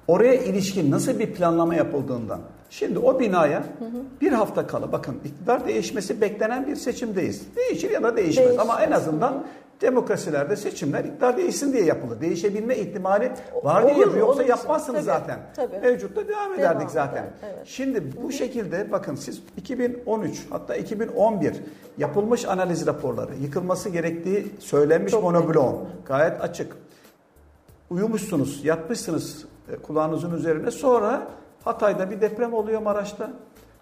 [0.08, 2.40] Oraya ilişkin nasıl bir planlama yapıldığından.
[2.70, 3.64] Şimdi o binaya
[4.20, 7.42] bir hafta kala bakın iktidar değişmesi beklenen bir seçimdeyiz.
[7.56, 8.68] Değişir ya da değişmez Değişmez.
[8.68, 9.44] ama en azından
[9.80, 12.20] demokrasilerde seçimler iktidar değişsin diye yapılır.
[12.20, 14.16] Değişebilme ihtimali var diye yapıyor.
[14.18, 14.48] Yoksa olur.
[14.50, 15.38] yapmazsınız Tabii, zaten.
[15.56, 15.78] tabii.
[15.78, 17.22] Mevcutta devam ederdik Devam zaten.
[17.22, 17.66] eder, evet.
[17.66, 21.56] Şimdi bu şekilde bakın siz 2013 hatta 2011
[21.98, 26.76] yapılmış analiz raporları yıkılması gerektiği söylenmiş Çok monobloğun gayet açık.
[27.90, 30.70] Uyumuşsunuz, yatmışsınız e, kulağınızın üzerine.
[30.70, 31.28] Sonra
[31.64, 33.30] Hatay'da bir deprem oluyor Maraş'ta.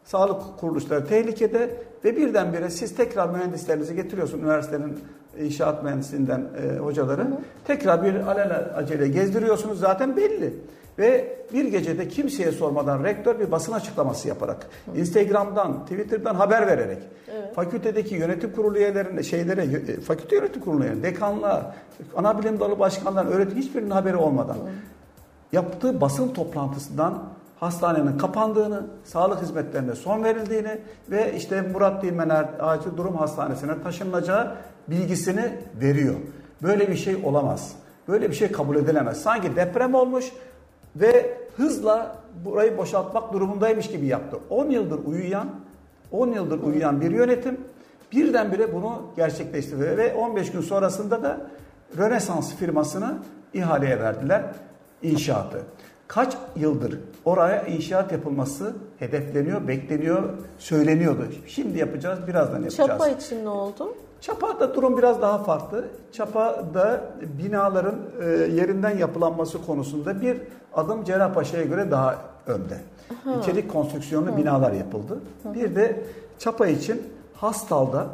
[0.05, 1.71] Sağlık kuruluşları tehlikede
[2.05, 4.99] ve birdenbire siz tekrar mühendislerinizi getiriyorsun üniversitenin
[5.45, 7.27] inşaat mühendisliğinden e, hocaları.
[7.67, 10.55] Tekrar bir alel acele gezdiriyorsunuz zaten belli.
[10.99, 16.99] Ve bir gecede kimseye sormadan rektör bir basın açıklaması yaparak, Instagram'dan, Twitter'dan haber vererek,
[17.55, 21.63] fakültedeki yönetim kurulu üyelerine, şeylere, e, fakülte yönetim kurulu üyelerine, dekanlar,
[22.17, 24.57] ana bilim dalı başkanlar, öğretim hiçbirinin haberi olmadan
[25.53, 27.23] yaptığı basın toplantısından
[27.61, 30.79] hastanenin kapandığını, sağlık hizmetlerine son verildiğini
[31.11, 34.55] ve işte Murat Dilmener Acil Durum Hastanesi'ne taşınılacağı
[34.89, 36.15] bilgisini veriyor.
[36.63, 37.73] Böyle bir şey olamaz.
[38.09, 39.23] Böyle bir şey kabul edilemez.
[39.23, 40.33] Sanki deprem olmuş
[40.97, 44.39] ve hızla burayı boşaltmak durumundaymış gibi yaptı.
[44.51, 45.49] 10 yıldır uyuyan,
[46.13, 47.61] 10 yıldır uyuyan bir yönetim
[48.13, 51.41] birdenbire bunu gerçekleştirdi ve 15 gün sonrasında da
[51.99, 53.15] Rönesans firmasını
[53.55, 54.43] ihaleye verdiler
[55.03, 55.63] inşaatı.
[56.09, 60.23] Kaç yıldır oraya inşaat yapılması hedefleniyor, bekleniyor,
[60.59, 61.27] söyleniyordu.
[61.47, 62.91] Şimdi yapacağız, birazdan yapacağız.
[62.91, 63.95] Çapa için ne oldu?
[64.21, 65.85] Çapa'da durum biraz daha farklı.
[66.13, 67.01] Çapa'da
[67.39, 70.37] binaların e, yerinden yapılanması konusunda bir
[70.75, 72.79] adım Cerrahpaşa'ya göre daha önde.
[73.11, 73.43] Aha.
[73.43, 75.19] Çelik konstrüksiyonlu binalar yapıldı.
[75.45, 76.03] Bir de
[76.39, 77.03] Çapa için
[77.35, 78.07] Hastal'da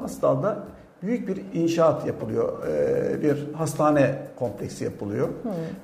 [0.00, 0.58] Hastal'da
[1.02, 2.68] büyük bir inşaat yapılıyor.
[2.68, 5.28] E, bir hastane kompleksi yapılıyor.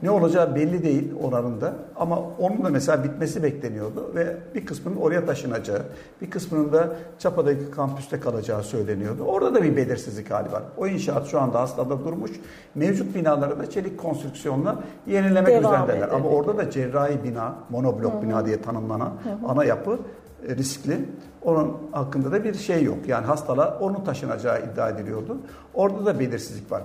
[0.02, 4.96] Ne olacağı belli değil oranın da ama onun da mesela bitmesi bekleniyordu ve bir kısmının
[4.96, 5.82] oraya taşınacağı,
[6.22, 9.22] bir kısmının da Çapa'daki kampüste kalacağı söyleniyordu.
[9.22, 10.62] Orada da bir belirsizlik hali var.
[10.76, 12.30] O inşaat şu anda Hastal'da durmuş.
[12.74, 16.08] Mevcut binaları da çelik konstrüksiyonla yenilemek Devam üzerindeler.
[16.08, 19.12] Ama orada da cerrahi bina, monoblok bina diye tanımlanan
[19.48, 19.98] ana yapı
[20.42, 21.08] riskli.
[21.42, 22.98] Onun hakkında da bir şey yok.
[23.06, 25.38] Yani hastala onun taşınacağı iddia ediliyordu.
[25.74, 26.82] Orada da belirsizlik var.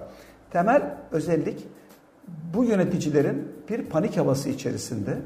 [0.52, 1.68] Temel özellik
[2.54, 5.18] bu yöneticilerin bir panik havası içerisinde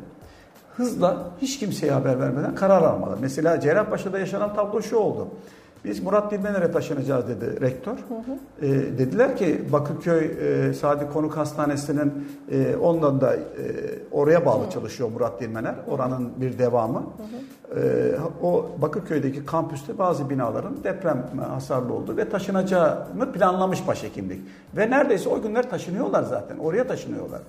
[0.77, 3.17] hızla hiç kimseye haber vermeden karar almalı.
[3.21, 5.27] Mesela Cerrahpaşa'da yaşanan tablo şu oldu.
[5.85, 7.97] Biz Murat Dilmener'e taşınacağız dedi rektör.
[8.61, 10.25] E, dediler ki Bakırköy
[10.69, 13.39] e, Sadi Konuk Hastanesi'nin e, ondan da e,
[14.11, 15.75] oraya bağlı çalışıyor Murat Dilmener.
[15.87, 17.03] Oranın bir devamı.
[17.75, 17.81] E,
[18.43, 24.41] o Bakırköy'deki kampüste bazı binaların deprem hasarlı olduğu ve taşınacağını planlamış başhekimlik.
[24.77, 26.57] Ve neredeyse o günler taşınıyorlar zaten.
[26.57, 27.41] Oraya taşınıyorlar.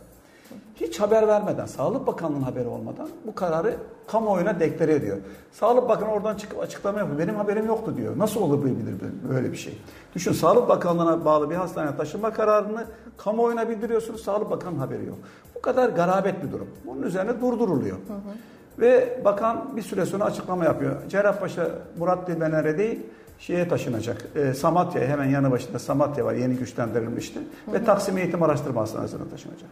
[0.81, 5.17] Hiç haber vermeden, Sağlık Bakanlığı'nın haberi olmadan bu kararı kamuoyuna deklare ediyor.
[5.53, 7.19] Sağlık Bakanı oradan çıkıp açıklama yapıyor.
[7.19, 8.19] Benim haberim yoktu diyor.
[8.19, 8.95] Nasıl olabilir
[9.29, 9.79] böyle bir şey?
[10.15, 12.85] Düşün Sağlık Bakanlığı'na bağlı bir hastaneye taşınma kararını
[13.17, 14.25] kamuoyuna bildiriyorsunuz.
[14.25, 15.19] Sağlık Bakanı'nın haberi yok.
[15.55, 16.69] Bu kadar garabet bir durum.
[16.87, 17.97] Bunun üzerine durduruluyor.
[17.97, 18.81] Hı hı.
[18.81, 20.97] Ve bakan bir süre sonra açıklama yapıyor.
[21.09, 23.01] Cerrahpaşa Murat Dilmener'e değil
[23.39, 24.25] şeye taşınacak.
[24.37, 27.39] E, Samatya'ya hemen yanı başında Samatya var yeni güçlendirilmişti.
[27.39, 27.75] Hı hı.
[27.75, 29.71] Ve Taksim Eğitim Araştırma Hastanesi'ne taşınacak.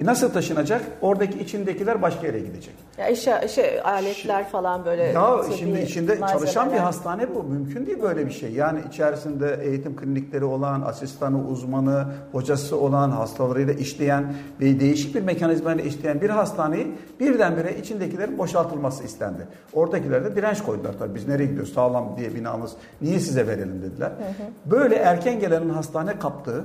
[0.00, 0.82] E nasıl taşınacak?
[1.00, 2.74] Oradaki içindekiler başka yere gidecek.
[2.98, 5.02] Ya işe, şey, aletler falan böyle.
[5.02, 7.42] Ya şimdi içinde çalışan bir hastane bu.
[7.42, 8.52] Mümkün değil böyle bir şey.
[8.52, 15.84] Yani içerisinde eğitim klinikleri olan, asistanı, uzmanı, hocası olan, hastalarıyla işleyen ve değişik bir mekanizmayla
[15.84, 19.48] işleyen bir hastaneyi birdenbire içindekilerin boşaltılması istendi.
[19.72, 21.14] Oradakiler de direnç koydular tabii.
[21.14, 21.72] Biz nereye gidiyoruz?
[21.72, 22.72] Sağlam diye binamız.
[23.02, 24.08] Niye size verelim dediler.
[24.08, 24.70] Hı hı.
[24.70, 26.64] Böyle erken gelenin hastane kaptığı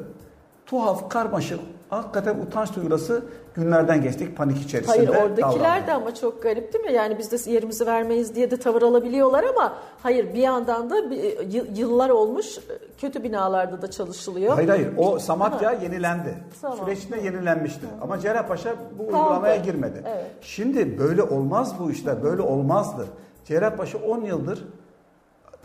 [0.65, 4.97] tuhaf, karmaşık hakikaten utanç duyulası günlerden geçtik panik içerisinde.
[4.97, 6.93] Hayır oradakiler de ama çok garip değil mi?
[6.93, 10.95] Yani biz de yerimizi vermeyiz diye de tavır alabiliyorlar ama hayır bir yandan da
[11.75, 12.59] yıllar olmuş
[12.97, 14.53] kötü binalarda da çalışılıyor.
[14.53, 15.73] Hayır hayır o Samatya ha.
[15.83, 16.35] yenilendi.
[16.61, 16.77] Tamam.
[16.77, 17.81] Süreçte yenilenmişti.
[17.85, 17.89] Hı.
[18.01, 19.17] Ama Cerrahpaşa bu Kaldı.
[19.17, 20.03] uygulamaya girmedi.
[20.07, 20.25] Evet.
[20.41, 22.23] Şimdi böyle olmaz bu işler.
[22.23, 23.05] Böyle olmazdı.
[23.45, 24.65] Cerrahpaşa 10 yıldır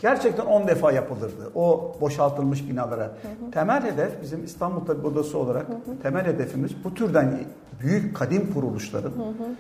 [0.01, 3.05] gerçekten 10 defa yapılırdı o boşaltılmış binalara.
[3.05, 3.51] Hı hı.
[3.53, 6.03] Temel hedef bizim İstanbul Tabip Odası olarak hı hı.
[6.03, 7.41] temel hedefimiz bu türden
[7.81, 9.55] büyük kadim kuruluşların hı hı.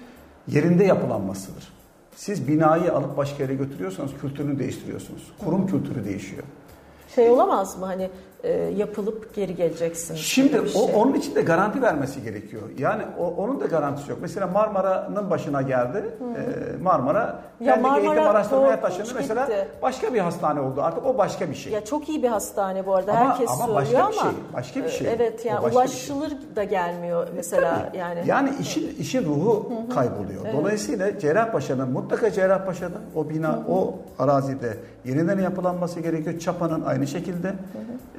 [0.48, 1.72] yerinde yapılanmasıdır.
[2.16, 5.33] Siz binayı alıp başka yere götürüyorsanız kültürünü değiştiriyorsunuz.
[5.44, 5.70] Kurum hı hı.
[5.70, 6.42] kültürü değişiyor.
[7.14, 8.11] Şey olamaz mı hani
[8.44, 10.14] e, yapılıp geri geleceksin.
[10.14, 10.94] Şimdi o, şey.
[10.94, 12.62] onun için de garanti vermesi gerekiyor.
[12.79, 14.18] Yani o, onun da garantisi yok.
[14.22, 16.05] Mesela Marmara'nın başına geldi.
[16.20, 19.09] E, Marmara ya kendi Marmara eğitim araştırmaya taşındı.
[19.14, 19.68] Mesela gitti.
[19.83, 20.83] başka bir hastane oldu.
[20.83, 21.72] Artık o başka bir şey.
[21.72, 23.12] Ya çok iyi bir hastane bu arada.
[23.12, 24.31] Ama, Herkes ama başka bir şey.
[24.55, 25.12] Başka bir şey.
[25.12, 26.57] Evet yani ulaşılır şey.
[26.57, 27.98] da gelmiyor mesela Tabii.
[27.98, 28.20] yani.
[28.26, 30.40] Yani işin işin ruhu kayboluyor.
[30.44, 30.55] Evet.
[30.55, 36.38] Dolayısıyla Cerrahpaşa'nın mutlaka Cerrahpaşa'da o bina o arazide yeniden yapılanması gerekiyor.
[36.38, 37.48] Çapa'nın aynı şekilde.
[37.48, 37.53] Hı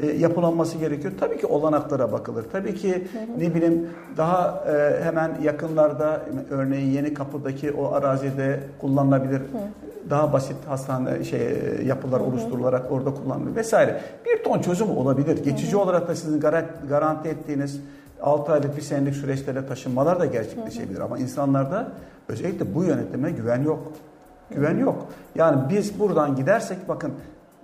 [0.01, 0.05] hı.
[0.05, 1.13] E, yapılanması gerekiyor.
[1.19, 2.45] Tabii ki olanaklara bakılır.
[2.51, 9.41] Tabii ki ne bileyim daha e, hemen yakınlarda örneğin Yeni Kapı'daki o arazide kullanılabilir.
[10.09, 14.01] Daha basit hastane şey yapılar oluşturularak orada kullanılır vesaire.
[14.25, 15.43] Bir ton çözüm olabilir.
[15.43, 16.39] Geçici olarak da sizin
[16.89, 17.81] garanti ettiğiniz
[18.21, 20.99] 6 aylık bir senelik süreçlere taşınmalar da gerçekleşebilir.
[20.99, 21.91] Ama insanlarda
[22.29, 23.91] özellikle bu yönetime güven yok.
[24.49, 25.05] Güven yok.
[25.35, 27.13] Yani biz buradan gidersek bakın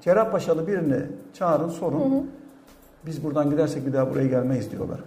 [0.01, 0.99] Cerrahpaşalı birini
[1.33, 1.99] çağırın sorun.
[1.99, 2.23] Hı hı.
[3.07, 4.99] Biz buradan gidersek bir daha buraya gelmeyiz diyorlar.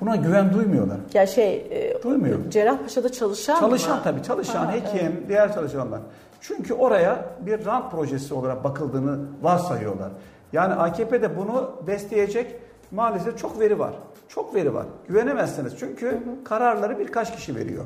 [0.00, 0.96] Buna güven duymuyorlar.
[1.14, 2.50] Ya şey, e, Duymuyor.
[2.50, 4.00] Cerrahpaşa'da çalışan Çalışan mı?
[4.04, 5.28] tabii, çalışan, ha, hekim, evet.
[5.28, 6.00] diğer çalışanlar.
[6.40, 10.10] Çünkü oraya bir rant projesi olarak bakıldığını varsayıyorlar.
[10.52, 12.56] Yani AKP de bunu besleyecek
[12.90, 13.94] maalesef çok veri var.
[14.28, 14.86] Çok veri var.
[15.08, 15.72] Güvenemezsiniz.
[15.78, 16.44] Çünkü hı hı.
[16.44, 17.84] kararları birkaç kişi veriyor.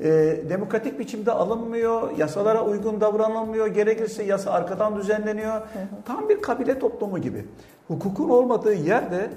[0.00, 0.10] E,
[0.48, 5.52] demokratik biçimde alınmıyor, yasalara uygun davranılmıyor, gerekirse yasa arkadan düzenleniyor.
[5.52, 6.02] Hı hı.
[6.06, 7.44] Tam bir kabile toplumu gibi
[7.88, 9.30] hukukun olmadığı yerde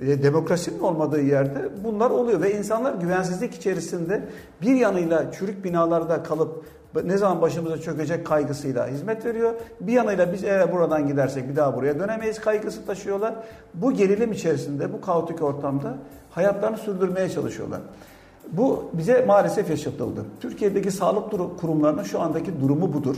[0.00, 4.22] e, demokrasinin olmadığı yerde bunlar oluyor ve insanlar güvensizlik içerisinde
[4.62, 6.64] bir yanıyla çürük binalarda kalıp
[7.04, 9.54] ne zaman başımıza çökecek kaygısıyla hizmet veriyor.
[9.80, 13.34] Bir yanıyla biz eğer buradan gidersek bir daha buraya dönemeyiz kaygısı taşıyorlar.
[13.74, 15.94] Bu gerilim içerisinde, bu kaotik ortamda
[16.30, 17.80] hayatlarını sürdürmeye çalışıyorlar.
[18.52, 20.24] Bu bize maalesef yaşatıldı.
[20.40, 23.16] Türkiye'deki sağlık kurumlarının şu andaki durumu budur.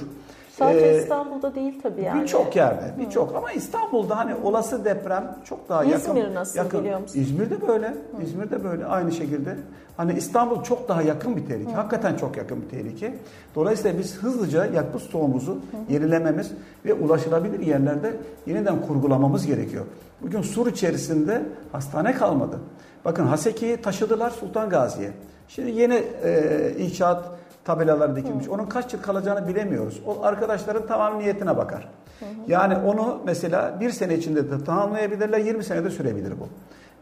[0.59, 2.23] Sadece ee, İstanbul'da değil tabii yani.
[2.23, 6.17] Birçok yerde, birçok ama İstanbul'da hani olası deprem çok daha İzmir yakın.
[6.17, 6.81] İzmir nasıl yakın.
[6.81, 7.21] biliyor musun?
[7.21, 7.89] İzmir'de böyle.
[7.89, 8.23] Hı.
[8.23, 9.57] İzmir'de böyle aynı şekilde.
[9.97, 11.73] Hani İstanbul çok daha yakın bir tehlike.
[11.73, 11.77] Hı.
[11.77, 13.15] Hakikaten çok yakın bir tehlike.
[13.55, 15.59] Dolayısıyla biz hızlıca yakıt stoğumuzu Hı.
[15.93, 16.53] yenilememiz
[16.85, 18.17] ve ulaşılabilir yerlerde
[18.47, 19.85] yeniden kurgulamamız gerekiyor.
[20.23, 21.43] Bugün Sur içerisinde
[21.73, 22.59] hastane kalmadı.
[23.05, 25.11] Bakın Haseki'yi taşıdılar Sultan Gazi'ye.
[25.49, 27.38] Şimdi yeni e, inşaat
[27.69, 28.47] tabelalar dikilmiş.
[28.47, 28.53] Hı.
[28.53, 30.01] Onun kaç yıl kalacağını bilemiyoruz.
[30.07, 31.89] O arkadaşların tamam niyetine bakar.
[32.21, 32.29] Hı hı.
[32.49, 36.49] Yani onu mesela bir sene içinde de tamamlayabilirler, 20 senede sürebilir bu.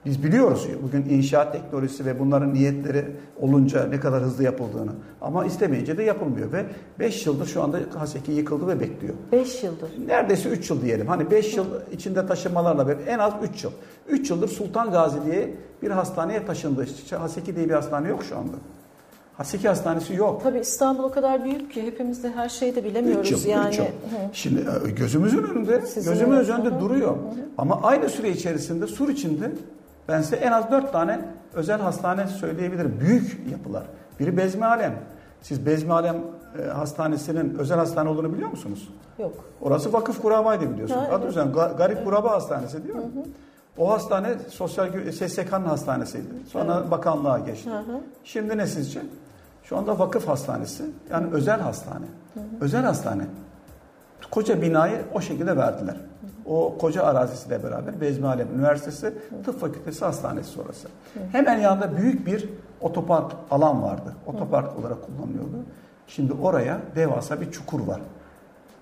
[0.05, 3.05] Biz biliyoruz bugün inşaat teknolojisi ve bunların niyetleri
[3.41, 4.91] olunca ne kadar hızlı yapıldığını.
[5.21, 6.65] Ama istemeyince de yapılmıyor ve
[6.99, 9.15] 5 yıldır şu anda Haseki yıkıldı ve bekliyor.
[9.33, 9.91] 5 yıldır.
[10.07, 11.07] Neredeyse 3 yıl diyelim.
[11.07, 13.71] Hani 5 yıl içinde taşınmalarla beraber en az 3 yıl.
[14.09, 16.87] 3 yıldır Sultan Gazi diye bir hastaneye taşındı.
[17.19, 18.57] Haseki diye bir hastane yok şu anda.
[19.37, 20.42] Haseki Hastanesi yok.
[20.42, 23.68] Tabii İstanbul o kadar büyük ki hepimiz de her şeyi de bilemiyoruz üç yıl, yani.
[23.68, 23.85] Üç yıl.
[24.33, 27.11] Şimdi e, gözümüzün önünde, Sizin gözümüzün önünde duruyor.
[27.11, 27.35] Hı hı.
[27.59, 29.53] Ama aynı süre içerisinde Sur içinde
[30.09, 31.20] ben size en az dört tane
[31.55, 33.01] özel hastane söyleyebilirim.
[33.01, 33.83] Büyük yapılar.
[34.20, 34.94] Biri Bezmi Alem.
[35.42, 36.16] Siz Bezmi Alem
[36.59, 38.88] e, Hastanesi'nin özel hastane olduğunu biliyor musunuz?
[39.18, 39.33] Yok.
[39.61, 41.03] Orası vakıf kurabaydı biliyorsunuz.
[41.09, 43.01] Ha, Adı üzerine Garip Kuraba Hastanesi değil mi?
[43.01, 43.25] Hı hı.
[43.79, 46.25] O hastane Sosyal SSK'nın hastanesiydi.
[46.53, 46.90] Sonra evet.
[46.90, 47.70] bakanlığa geçti.
[47.70, 48.01] Hı hı.
[48.25, 49.01] Şimdi ne sizce?
[49.69, 50.85] Şu anda vakıf hastanesi.
[51.11, 51.35] Yani hı.
[51.35, 52.07] özel hastane.
[52.35, 52.45] Hı hı.
[52.61, 53.23] Özel hastane.
[54.31, 55.95] Koca binayı o şekilde verdiler.
[55.95, 56.55] Hı hı.
[56.55, 59.43] O koca arazisiyle beraber Bezmi Alem Üniversitesi hı.
[59.45, 60.89] Tıp Fakültesi Hastanesi orası.
[60.89, 61.21] Hı.
[61.33, 62.49] Hemen yanında büyük bir
[62.81, 64.15] otopark alan vardı.
[64.27, 64.81] Otopark hı.
[64.81, 65.65] olarak kullanılıyordu.
[66.07, 68.01] Şimdi oraya devasa bir çukur var.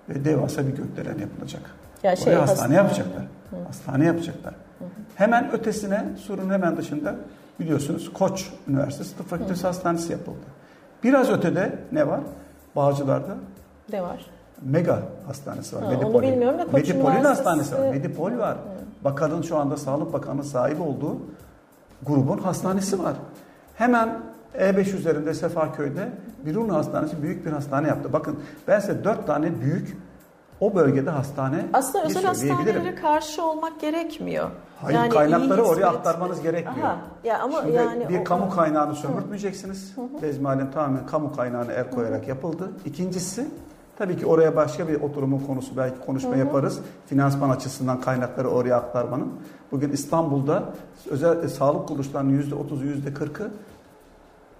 [0.09, 1.61] Ve devasa bir gökdelen yapılacak.
[2.03, 3.23] Ya şey, Oraya hastane, hastane yapacaklar.
[3.49, 3.65] Hı.
[3.67, 4.53] Hastane yapacaklar.
[4.79, 4.89] Hı hı.
[5.15, 7.15] Hemen ötesine, Sur'un hemen dışında
[7.59, 9.67] biliyorsunuz Koç Üniversitesi Tıp Fakültesi hı.
[9.67, 10.45] Hastanesi yapıldı.
[11.05, 12.19] Biraz ötede ne var?
[12.75, 13.35] Bağcılar'da.
[13.91, 14.25] Ne var?
[14.61, 15.83] Mega hastanesi var.
[15.83, 16.13] Ha, Medipol.
[16.13, 17.27] Onu bilmiyorum da Koç Medipol'ün Üniversitesi...
[17.27, 17.89] hastanesi var.
[17.91, 18.55] Medipol var.
[18.55, 19.03] Hı.
[19.03, 21.17] Bakanın şu anda Sağlık Bakanı sahibi olduğu
[22.05, 23.13] grubun hastanesi var.
[23.75, 24.09] Hemen
[24.57, 26.09] E5 üzerinde Sefaköy'de
[26.45, 28.13] Birun Hastanesi büyük bir hastane yaptı.
[28.13, 29.97] Bakın ben size dört tane büyük
[30.59, 34.49] o bölgede hastane Aslında özel hastanelere karşı olmak gerekmiyor.
[34.81, 36.87] Hayır yani kaynakları oraya aktarmanız gerekmiyor.
[36.87, 39.95] Aha, ya ama Şimdi yani bir o, kamu kaynağını sömürtmeyeceksiniz.
[40.21, 42.29] Bezmi tamamen kamu kaynağını el koyarak hı.
[42.29, 42.71] yapıldı.
[42.85, 43.47] İkincisi
[43.97, 46.39] tabii ki oraya başka bir oturumun konusu belki konuşma hı hı.
[46.39, 46.79] yaparız.
[47.05, 49.33] Finansman açısından kaynakları oraya aktarmanın.
[49.71, 50.63] Bugün İstanbul'da
[51.09, 53.51] özel e, sağlık kuruluşlarının %30'u %40'ı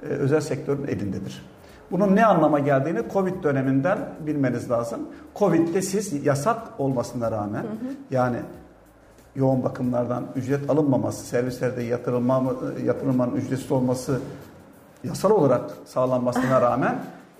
[0.03, 1.45] e, özel sektörün elindedir.
[1.91, 4.99] Bunun ne anlama geldiğini Covid döneminden bilmeniz lazım.
[5.35, 7.93] Covid'de siz yasak olmasına rağmen hı hı.
[8.11, 8.37] yani
[9.35, 12.43] yoğun bakımlardan ücret alınmaması, servislerde yatırılma,
[12.85, 14.19] yatırılmanın ücretsiz olması
[15.03, 16.95] yasal olarak sağlanmasına rağmen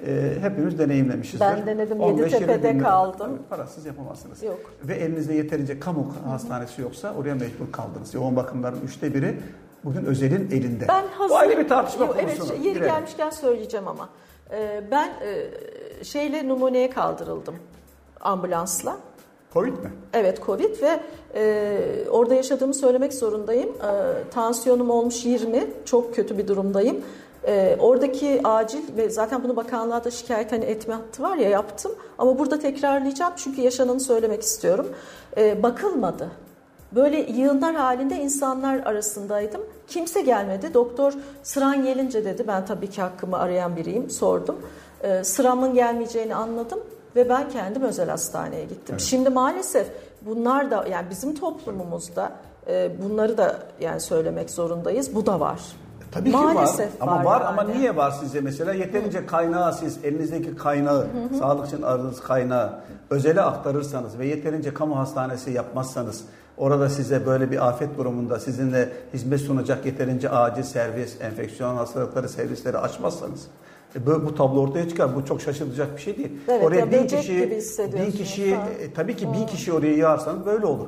[0.07, 1.45] e, hepimiz deneyimlemişizdir.
[1.45, 3.27] Ben denedim Yeditepe'de kaldım.
[3.27, 4.43] Tabii, parasız yapamazsınız.
[4.43, 4.59] Yok.
[4.83, 8.13] Ve elinizde yeterince kamu hastanesi yoksa oraya mecbur kaldınız.
[8.13, 9.39] Yoğun bakımların üçte biri
[9.85, 10.87] bugün özelin elinde.
[10.87, 12.53] Ben hazır, Bu ayrı bir tartışma yok, konusu.
[12.53, 12.93] Evet, yeri girelim.
[12.93, 14.09] gelmişken söyleyeceğim ama.
[14.51, 17.55] Ee, ben e, şeyle numuneye kaldırıldım
[18.21, 18.97] ambulansla.
[19.53, 19.91] Covid mi?
[20.13, 20.99] Evet Covid ve
[21.35, 23.69] e, orada yaşadığımı söylemek zorundayım.
[23.69, 27.01] E, tansiyonum olmuş 20, çok kötü bir durumdayım.
[27.47, 31.91] E, oradaki acil ve zaten bunu bakanlığa da şikayet hani etme hattı var ya yaptım.
[32.17, 34.87] Ama burada tekrarlayacağım çünkü yaşananı söylemek istiyorum.
[35.37, 36.29] E, bakılmadı.
[36.91, 39.61] Böyle yığınlar halinde insanlar arasındaydım.
[39.87, 40.73] Kimse gelmedi.
[40.73, 42.43] Doktor sıran gelince dedi.
[42.47, 44.09] Ben tabii ki hakkımı arayan biriyim.
[44.09, 44.55] Sordum.
[45.03, 46.79] E, sıramın gelmeyeceğini anladım
[47.15, 48.85] ve ben kendim özel hastaneye gittim.
[48.89, 49.01] Evet.
[49.01, 49.87] Şimdi maalesef
[50.21, 52.31] bunlar da yani bizim toplumumuzda
[52.67, 55.15] e, bunları da yani söylemek zorundayız.
[55.15, 55.59] Bu da var.
[56.11, 57.07] Tabii Maalesef ki var.
[57.07, 57.47] Ama var yani.
[57.47, 58.73] ama niye var size mesela?
[58.73, 61.07] Yeterince kaynağı siz elinizdeki kaynağı,
[61.39, 62.73] sağlık için aradığınız kaynağı
[63.09, 66.23] özele aktarırsanız ve yeterince kamu hastanesi yapmazsanız
[66.57, 72.77] orada size böyle bir afet durumunda sizinle hizmet sunacak yeterince acil servis, enfeksiyon hastalıkları servisleri
[72.77, 73.47] açmazsanız
[73.95, 75.15] e, bu, bu tablo ortaya çıkar.
[75.15, 76.31] Bu çok şaşırtacak bir şey değil.
[76.47, 77.61] Evet, oraya bin kişi,
[77.93, 80.87] bin kişi, e, tabii ki bin kişi oraya yağarsanız böyle olur.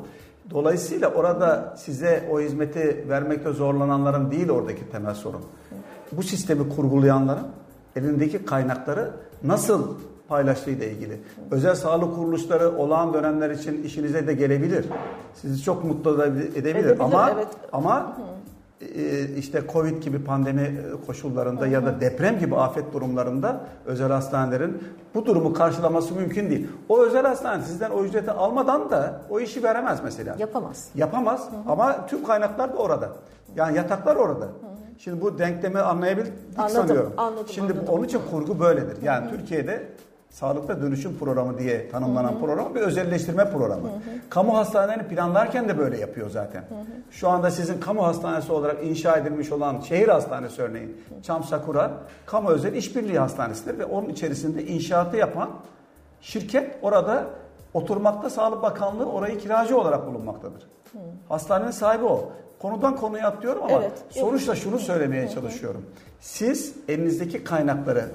[0.50, 5.42] Dolayısıyla orada size o hizmeti vermekte zorlananların değil oradaki temel sorun.
[6.12, 7.48] Bu sistemi kurgulayanların
[7.96, 9.12] elindeki kaynakları
[9.44, 9.96] nasıl
[10.28, 11.20] paylaştığıyla ilgili.
[11.52, 14.86] Özel sağlık kuruluşları olağan dönemler için işinize de gelebilir.
[15.34, 17.00] Sizi çok mutlu edebilir, edebilir.
[17.00, 17.48] ama evet.
[17.72, 18.38] ama Hı
[18.82, 21.70] e, işte Covid gibi pandemi e, koşullarında hı hı.
[21.70, 24.84] ya da deprem gibi afet durumlarında özel hastanelerin
[25.16, 26.68] bu durumu karşılaması mümkün değil.
[26.90, 30.36] O özel hastane sizden o ücreti almadan da o işi veremez mesela.
[30.40, 30.90] Yapamaz.
[30.96, 31.72] Yapamaz hı hı.
[31.72, 33.10] ama tüm kaynaklar da orada.
[33.56, 34.46] Yani yataklar orada.
[34.46, 34.78] Hı hı.
[34.98, 37.14] Şimdi bu denklemi anlayabildik anladım, sanıyorum.
[37.18, 37.94] Anladım, Şimdi anladım.
[37.94, 39.02] onun için kurgu böyledir.
[39.04, 39.38] Yani hı hı.
[39.38, 39.88] Türkiye'de
[40.40, 42.40] Sağlıkta Dönüşüm Programı diye tanımlanan hı hı.
[42.40, 43.88] program bir özelleştirme programı.
[43.88, 44.30] Hı hı.
[44.30, 46.60] Kamu hastanelerini planlarken de böyle yapıyor zaten.
[46.60, 47.12] Hı hı.
[47.12, 51.92] Şu anda sizin kamu hastanesi olarak inşa edilmiş olan şehir hastanesi örneğin Çam Sakura
[52.26, 55.50] kamu özel işbirliği hastanesidir ve onun içerisinde inşaatı yapan
[56.22, 57.26] şirket orada
[57.74, 60.62] oturmakta Sağlık Bakanlığı orayı kiracı olarak bulunmaktadır.
[60.94, 60.98] Hı.
[61.30, 62.30] Hastanenin sahibi o.
[62.62, 63.92] Konudan konuya atlıyorum ama evet.
[64.10, 65.86] sonuçta şunu söylemeye çalışıyorum.
[66.20, 68.06] Siz elinizdeki kaynakları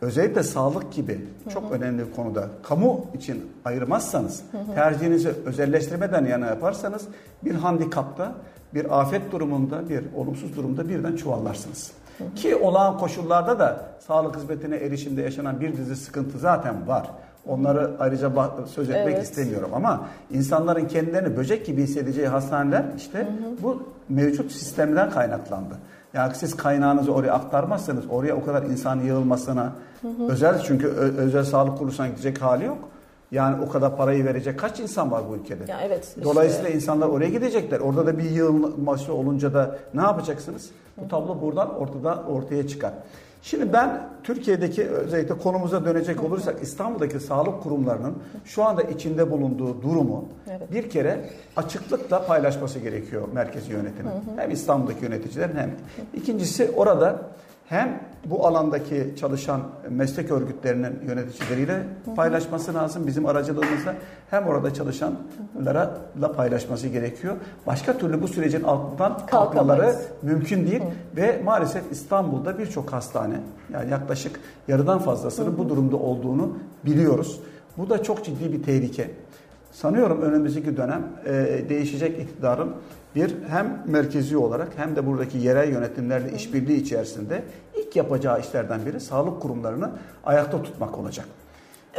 [0.00, 1.74] özellikle sağlık gibi çok hı hı.
[1.74, 4.74] önemli bir konuda kamu için ayırmazsanız, hı hı.
[4.74, 7.08] tercihinizi özelleştirmeden yana yaparsanız
[7.44, 8.32] bir handikapta,
[8.74, 11.92] bir afet durumunda, bir olumsuz durumda birden çuvallarsınız.
[12.18, 12.34] Hı hı.
[12.34, 17.10] Ki olağan koşullarda da sağlık hizmetine erişimde yaşanan bir dizi sıkıntı zaten var.
[17.46, 18.32] Onları ayrıca
[18.66, 19.24] söz etmek evet.
[19.24, 23.62] istemiyorum ama insanların kendilerini böcek gibi hissedeceği hastaneler işte hı hı.
[23.62, 25.74] bu mevcut sistemden kaynaklandı.
[26.14, 30.32] Yani siz kaynağınızı oraya aktarmazsanız oraya o kadar insan yığılmasına hı hı.
[30.32, 32.78] özel çünkü özel sağlık kuruluşuna gidecek hali yok.
[33.32, 35.72] Yani o kadar parayı verecek kaç insan var bu ülkede?
[35.72, 36.04] Ya evet.
[36.04, 36.24] Işte.
[36.24, 37.80] Dolayısıyla insanlar oraya gidecekler.
[37.80, 40.70] Orada da bir yığılması olunca da ne yapacaksınız?
[40.96, 42.92] Bu tablo buradan ortada ortaya çıkar.
[43.42, 50.28] Şimdi ben Türkiye'deki özellikle konumuza dönecek olursak İstanbul'daki sağlık kurumlarının şu anda içinde bulunduğu durumu
[50.50, 50.72] evet.
[50.72, 54.12] bir kere açıklıkla paylaşması gerekiyor merkezi yönetimin.
[54.36, 55.70] Hem İstanbul'daki yöneticilerin hem.
[56.14, 57.22] İkincisi orada
[57.68, 61.82] hem bu alandaki çalışan meslek örgütlerinin yöneticileriyle
[62.16, 63.94] paylaşması lazım bizim aracılığımızla
[64.30, 67.36] hem orada çalışanlara da paylaşması gerekiyor.
[67.66, 71.16] Başka türlü bu sürecin altından kalkmaları mümkün değil Hı.
[71.16, 73.40] ve maalesef İstanbul'da birçok hastane
[73.72, 77.40] yani yaklaşık yarıdan fazlasının bu durumda olduğunu biliyoruz.
[77.78, 79.10] Bu da çok ciddi bir tehlike.
[79.80, 81.32] Sanıyorum önümüzdeki dönem e,
[81.68, 82.74] değişecek iktidarın
[83.14, 87.42] bir hem merkezi olarak hem de buradaki yerel yönetimlerle işbirliği içerisinde
[87.76, 89.90] ilk yapacağı işlerden biri sağlık kurumlarını
[90.24, 91.26] ayakta tutmak olacak.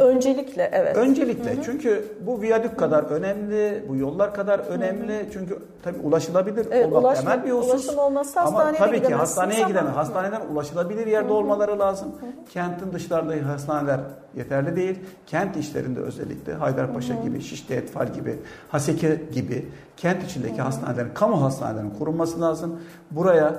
[0.00, 0.96] Öncelikle evet.
[0.96, 1.62] Öncelikle Hı-hı.
[1.64, 3.14] çünkü bu viyadük kadar Hı-hı.
[3.14, 5.12] önemli, bu yollar kadar önemli.
[5.14, 5.30] Hı-hı.
[5.32, 7.70] Çünkü tabii ulaşılabilir evet, olmak ulaşma, temel bir husus.
[7.70, 9.96] Ulaşım olmazsa hastaneye Ama tabii ki hastaneye gidemez.
[9.96, 11.36] Hastaneden ulaşılabilir yerde Hı-hı.
[11.36, 12.08] olmaları lazım.
[12.20, 12.30] Hı-hı.
[12.52, 14.00] Kentin dışlarında hastaneler
[14.36, 14.98] yeterli değil.
[15.26, 17.22] Kent işlerinde özellikle Haydarpaşa Hı-hı.
[17.22, 18.38] gibi, Şişli Etfal gibi,
[18.68, 20.62] Haseke gibi kent içindeki Hı-hı.
[20.62, 22.80] hastanelerin, kamu hastanelerinin kurulması lazım.
[23.10, 23.54] Buraya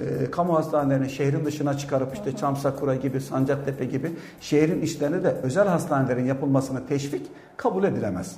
[0.00, 5.68] e, kamu hastanelerini şehrin dışına çıkarıp işte Çamsakura gibi, Sancaktepe gibi şehrin içlerinde de özel
[5.68, 7.26] hastanelerin yapılmasını teşvik
[7.56, 8.36] kabul edilemez.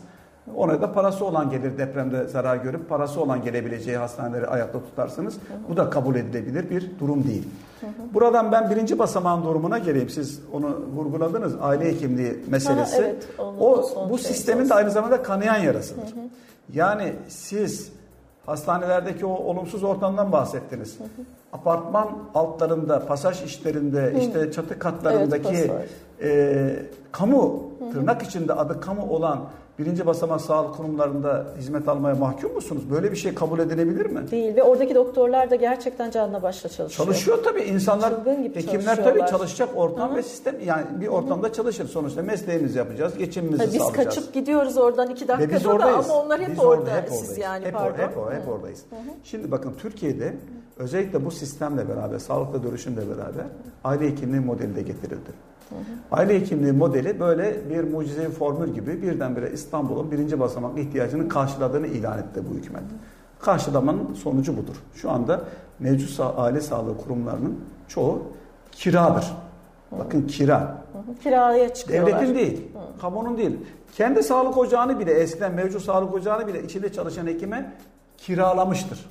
[0.57, 5.37] Ona da parası olan gelir depremde zarar görüp parası olan gelebileceği hastaneleri ayakta tutarsınız.
[5.69, 7.49] Bu da kabul edilebilir bir durum değil.
[8.15, 10.09] Buradan ben birinci basamağın durumuna geleyim.
[10.09, 11.55] Siz onu vurguladınız.
[11.61, 13.03] Aile hekimliği meselesi.
[13.03, 16.15] Ha, evet, o bu şey sistemin de aynı zamanda kanayan yarasıdır.
[16.75, 17.93] Yani siz
[18.47, 20.99] hastanelerdeki o olumsuz ortamdan bahsettiniz.
[20.99, 21.09] Hı hı.
[21.53, 24.19] Apartman altlarında, pasaj işlerinde, hı.
[24.19, 25.91] işte çatı katlarındaki evet,
[26.23, 26.77] e,
[27.13, 29.41] kamu, tırnak içinde adı kamu olan
[29.79, 32.83] birinci basamak sağlık kurumlarında hizmet almaya mahkum musunuz?
[32.91, 34.31] Böyle bir şey kabul edilebilir mi?
[34.31, 37.07] Değil ve oradaki doktorlar da gerçekten canla başla çalışıyor.
[37.07, 38.15] Çalışıyor tabii insanlar,
[38.55, 40.17] hekimler tabii çalışacak ortam Hı-hı.
[40.17, 41.55] ve sistem yani bir ortamda Hı-hı.
[41.55, 41.89] çalışır.
[41.89, 44.09] Sonuçta mesleğimizi yapacağız, geçimimizi ha, biz sağlayacağız.
[44.09, 46.09] Biz kaçıp gidiyoruz oradan iki dakikada biz oradayız.
[46.09, 46.91] da ama onlar hep biz orada.
[46.91, 47.27] Hep oradayız.
[47.27, 47.99] Siz yani hep, pardon.
[47.99, 48.85] Hep, hep, hep oradayız.
[48.91, 49.15] Hı-hı.
[49.25, 50.35] Şimdi bakın Türkiye'de
[50.77, 53.45] özellikle bu sistemle beraber, sağlıkla dönüşümle beraber
[53.85, 55.46] aile hekimliği modeli de getirildi.
[56.13, 62.19] Aile hekimliği modeli böyle bir mucizevi formül gibi birdenbire İstanbul'un birinci basamak ihtiyacını karşıladığını ilan
[62.19, 62.83] etti bu hükümet.
[63.41, 64.77] Karşılamanın sonucu budur.
[64.95, 65.41] Şu anda
[65.79, 68.23] mevcut aile sağlığı kurumlarının çoğu
[68.73, 69.33] kiradır.
[69.99, 70.77] Bakın kira.
[71.23, 72.21] Kiraya çıkıyorlar.
[72.21, 72.63] Devletin değil,
[73.01, 73.59] kamunun değil.
[73.97, 77.73] Kendi sağlık ocağını bile eskiden mevcut sağlık ocağını bile içinde çalışan hekime
[78.19, 79.07] kiralamıştır.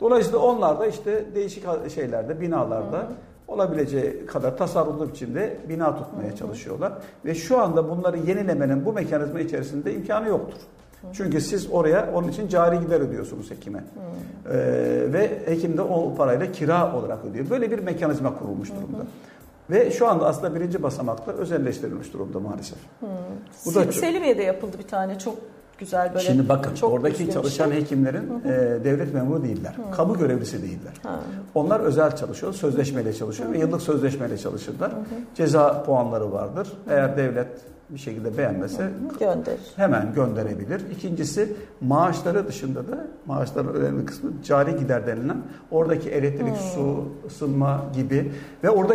[0.00, 1.64] Dolayısıyla onlar da işte değişik
[1.94, 3.06] şeylerde, binalarda
[3.48, 6.92] olabileceği kadar tasarruflu biçimde bina tutmaya çalışıyorlar.
[7.24, 10.60] Ve şu anda bunları yenilemenin bu mekanizma içerisinde imkanı yoktur.
[11.12, 13.84] Çünkü siz oraya onun için cari gider ödüyorsunuz hekime.
[14.46, 14.52] Ee,
[15.12, 17.50] ve hekim de o parayla kira olarak ödüyor.
[17.50, 19.06] Böyle bir mekanizma kurulmuş durumda.
[19.70, 22.78] Ve şu anda aslında birinci basamakta özelleştirilmiş durumda maalesef.
[23.66, 25.34] Bu da Selimiye'de yapıldı bir tane çok
[25.78, 26.24] güzel böyle.
[26.24, 27.80] Şimdi bakın çok oradaki çalışan şey.
[27.80, 28.52] hekimlerin hı hı.
[28.52, 29.74] E, devlet memuru değiller.
[29.74, 29.96] Hı.
[29.96, 30.92] Kamu görevlisi değiller.
[31.02, 31.20] Ha.
[31.54, 33.56] Onlar özel çalışıyor, sözleşmeyle çalışıyor hı hı.
[33.56, 34.92] ve yıllık sözleşmeyle çalışırlar.
[34.92, 35.04] Hı hı.
[35.34, 36.66] Ceza puanları vardır.
[36.66, 36.92] Hı.
[36.92, 37.48] Eğer devlet
[37.90, 39.58] bir şekilde beğenmese Gönder.
[39.76, 40.82] hemen gönderebilir.
[40.90, 46.56] İkincisi maaşları dışında da maaşların önemli kısmı cari gider denilen oradaki elektrik, hmm.
[46.74, 48.32] su, ısınma gibi
[48.64, 48.94] ve orada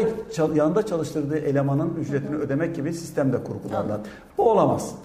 [0.56, 2.42] yanında çalıştırdığı elemanın ücretini hmm.
[2.42, 4.00] ödemek gibi sistemde kurgularlar.
[4.38, 4.96] Bu olamaz.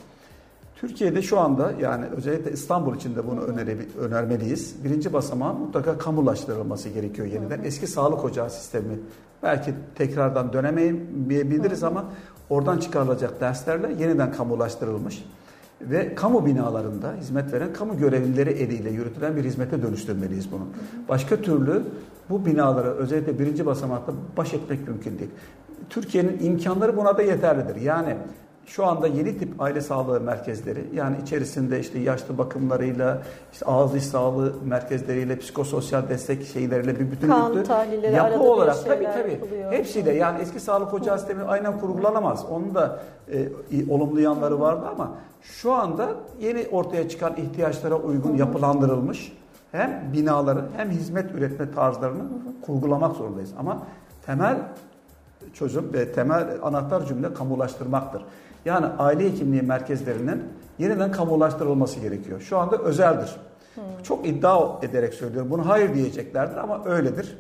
[0.77, 4.85] Türkiye'de şu anda yani özellikle İstanbul için de bunu öneri, önermeliyiz.
[4.85, 7.61] Birinci basamağı mutlaka kamulaştırılması gerekiyor yeniden.
[7.65, 8.99] Eski sağlık ocağı sistemi
[9.43, 12.05] belki tekrardan dönemeyebiliriz ama
[12.51, 15.25] oradan çıkarılacak derslerle yeniden kamulaştırılmış
[15.81, 20.67] ve kamu binalarında hizmet veren kamu görevlileri eliyle yürütülen bir hizmete dönüştürmeliyiz bunu.
[21.09, 21.83] Başka türlü
[22.31, 25.31] bu binalara özellikle birinci basamakta baş etmek mümkün değil.
[25.91, 27.81] Türkiye'nin imkanları buna da yeterlidir.
[27.81, 28.17] Yani
[28.67, 34.05] şu anda yeni tip aile sağlığı merkezleri yani içerisinde işte yaşlı bakımlarıyla, işte ağız diş
[34.05, 39.73] sağlığı merkezleriyle, psikososyal destek şeyleriyle bir bütünlüklü yapı olarak tabii tabii yapılıyor.
[39.73, 42.47] hepsiyle yani eski sağlık ocağı sistemi aynen kurgulanamaz.
[42.51, 43.01] Onun da
[43.33, 43.49] e,
[43.91, 46.09] olumlu yanları vardı ama şu anda
[46.41, 49.33] yeni ortaya çıkan ihtiyaçlara uygun yapılandırılmış
[49.73, 52.23] hem binaları hem hizmet üretme tarzlarını
[52.63, 53.51] kurgulamak zorundayız.
[53.59, 53.83] Ama
[54.27, 54.57] temel
[55.55, 58.23] çözüm ve temel anahtar cümle kamulaştırmaktır.
[58.67, 60.43] Yani aile hekimliği merkezlerinin
[60.79, 62.41] yeniden kamulaştırılması gerekiyor.
[62.41, 63.37] Şu anda özeldir.
[63.75, 63.83] Hmm.
[64.03, 65.51] Çok iddia ederek söylüyorum.
[65.51, 67.39] Bunu hayır diyeceklerdir ama öyledir.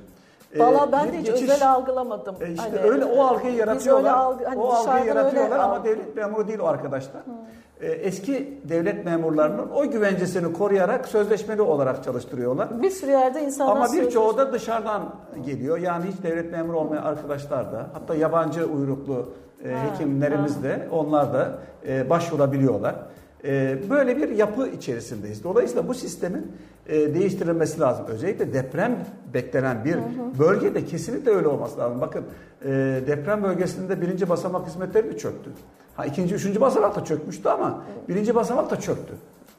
[0.54, 2.36] Ee, Valla ben de hiç geçiş, özel algılamadım.
[2.40, 4.12] E işte hani, öyle o algıyı yaratıyorlar.
[4.12, 7.24] Algı, hani o algıyı yaratıyorlar ama devlet memuru değil o arkadaşlar.
[7.24, 7.34] Hmm.
[7.80, 12.82] eski devlet memurlarının o güvencesini koruyarak sözleşmeli olarak çalıştırıyorlar.
[12.82, 15.02] Bir sürü yerde insanlar Ama birçoğu da dışarıdan
[15.44, 15.78] geliyor.
[15.78, 19.28] Yani hiç devlet memuru olmayan arkadaşlar da hatta yabancı uyruklu
[19.64, 22.94] e, hekimlerimiz de onlar da e, başvurabiliyorlar.
[23.44, 25.44] E, böyle bir yapı içerisindeyiz.
[25.44, 26.52] Dolayısıyla bu sistemin
[26.86, 28.06] e, değiştirilmesi lazım.
[28.08, 28.98] Özellikle deprem
[29.34, 29.96] beklenen bir
[30.38, 32.00] bölgede kesinlikle öyle olması lazım.
[32.00, 32.24] Bakın
[32.64, 32.68] e,
[33.06, 35.50] deprem bölgesinde birinci basamak hizmetleri mi çöktü?
[35.96, 39.14] Ha ikinci, üçüncü basamak da çökmüştü ama birinci basamak da çöktü.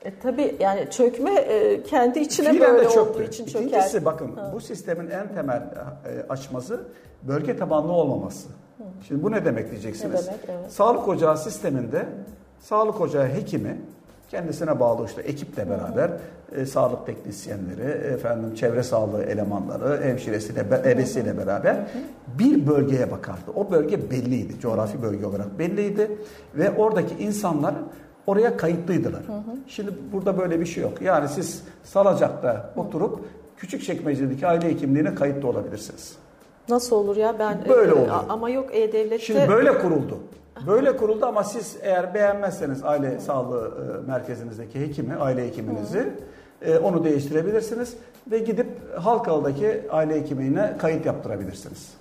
[0.06, 3.66] E, tabii yani çökme e, kendi içine Fiilen böyle olduğu için çöker.
[3.66, 4.52] İkincisi bakın ha.
[4.54, 6.82] bu sistemin en temel e, açması
[7.24, 8.50] bölge tabanlı olmaması.
[9.07, 10.28] Şimdi bu ne demek diyeceksiniz?
[10.28, 10.71] Ne demek, evet.
[10.71, 12.05] Sağlık ocağı sisteminde
[12.59, 13.78] sağlık ocağı hekimi
[14.30, 16.11] kendisine bağlı işte ekiple beraber
[16.55, 21.78] e, sağlık teknisyenleri, efendim çevre sağlığı elemanları, hemşiresiyle, ebesiyle beraber
[22.39, 23.51] bir bölgeye bakardı.
[23.55, 26.11] O bölge belliydi, coğrafi bölge olarak belliydi
[26.55, 27.75] ve oradaki insanlar
[28.28, 29.21] oraya kayıtlıydılar.
[29.67, 31.01] Şimdi burada böyle bir şey yok.
[31.01, 33.19] Yani siz Salacak'ta oturup
[33.57, 36.15] küçük çekmecedeki aile hekimliğine kayıtlı olabilirsiniz.
[36.70, 38.15] Nasıl olur ya ben böyle e, oluyor.
[38.30, 40.18] ama yok e-devlette Şimdi böyle kuruldu.
[40.68, 43.72] Böyle kuruldu ama siz eğer beğenmezseniz aile sağlığı
[44.05, 46.13] e, merkezinizdeki hekimi, aile hekiminizi
[46.61, 47.93] e, onu değiştirebilirsiniz
[48.32, 48.68] ve gidip
[48.99, 51.93] Halkalı'daki aile hekimliğine kayıt yaptırabilirsiniz.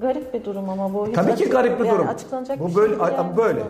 [0.00, 1.12] Garip bir durum ama bu.
[1.12, 2.08] Tabii ki garip bir yani durum.
[2.08, 3.62] Açıklanacak bu bir böyle şey yani böyle.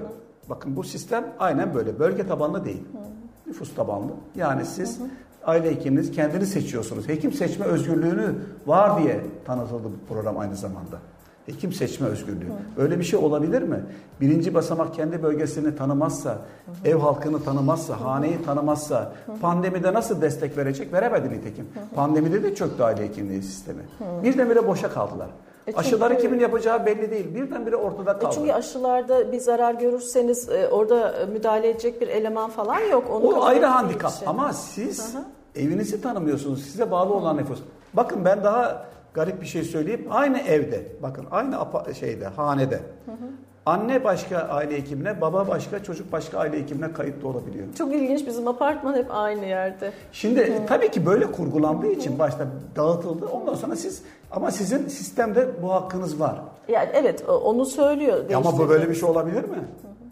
[0.48, 1.98] Bakın bu sistem aynen böyle.
[1.98, 2.82] Bölge tabanlı değil.
[2.92, 3.50] Hı.
[3.50, 4.12] Nüfus tabanlı.
[4.36, 5.08] Yani siz hı hı.
[5.48, 7.08] Aile hekiminiz kendini seçiyorsunuz.
[7.08, 8.34] Hekim seçme özgürlüğünü
[8.66, 10.98] var diye tanıtıldı bu program aynı zamanda.
[11.46, 12.48] Hekim seçme özgürlüğü.
[12.48, 12.82] Hı.
[12.82, 13.84] Öyle bir şey olabilir mi?
[14.20, 16.88] Birinci basamak kendi bölgesini tanımazsa, hı.
[16.88, 18.04] ev halkını tanımazsa, hı.
[18.04, 19.32] haneyi tanımazsa, hı.
[19.40, 20.92] pandemide nasıl destek verecek?
[20.92, 21.64] Veremedi nitekim.
[21.64, 21.94] Hı.
[21.94, 23.82] Pandemide de çöktü aile hekimliği sistemi.
[23.98, 24.24] Hı.
[24.24, 25.28] Birdenbire boşa kaldılar.
[25.66, 27.34] E çünkü, Aşıları kimin yapacağı belli değil.
[27.34, 28.32] Birdenbire ortada kaldı.
[28.32, 33.04] E çünkü aşılarda bir zarar görürseniz e, orada müdahale edecek bir eleman falan yok.
[33.10, 34.12] Onu o ayrı handikap.
[34.12, 34.28] Şey.
[34.28, 35.37] Ama siz Aha.
[35.56, 36.62] Evinizi tanımıyorsunuz.
[36.62, 37.58] Size bağlı olan nüfus.
[37.94, 40.06] Bakın ben daha garip bir şey söyleyeyim.
[40.10, 41.56] Aynı evde, bakın aynı
[41.94, 42.76] şeyde, hanede.
[43.06, 43.28] Hı hı.
[43.66, 47.66] Anne başka aile hekimine, baba başka, çocuk başka aile hekimine kayıtlı olabiliyor.
[47.78, 49.92] Çok ilginç bizim apartman hep aynı yerde.
[50.12, 50.66] Şimdi Hı.
[50.66, 52.46] tabii ki böyle kurgulandığı için başta
[52.76, 53.26] dağıtıldı.
[53.26, 56.40] Ondan sonra siz ama sizin sistemde bu hakkınız var.
[56.68, 58.24] Yani evet onu söylüyor.
[58.34, 59.68] Ama bu böyle bir şey olabilir mi?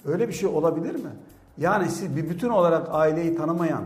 [0.06, 1.10] Öyle bir şey olabilir mi?
[1.58, 3.84] Yani siz bir bütün olarak aileyi tanımayan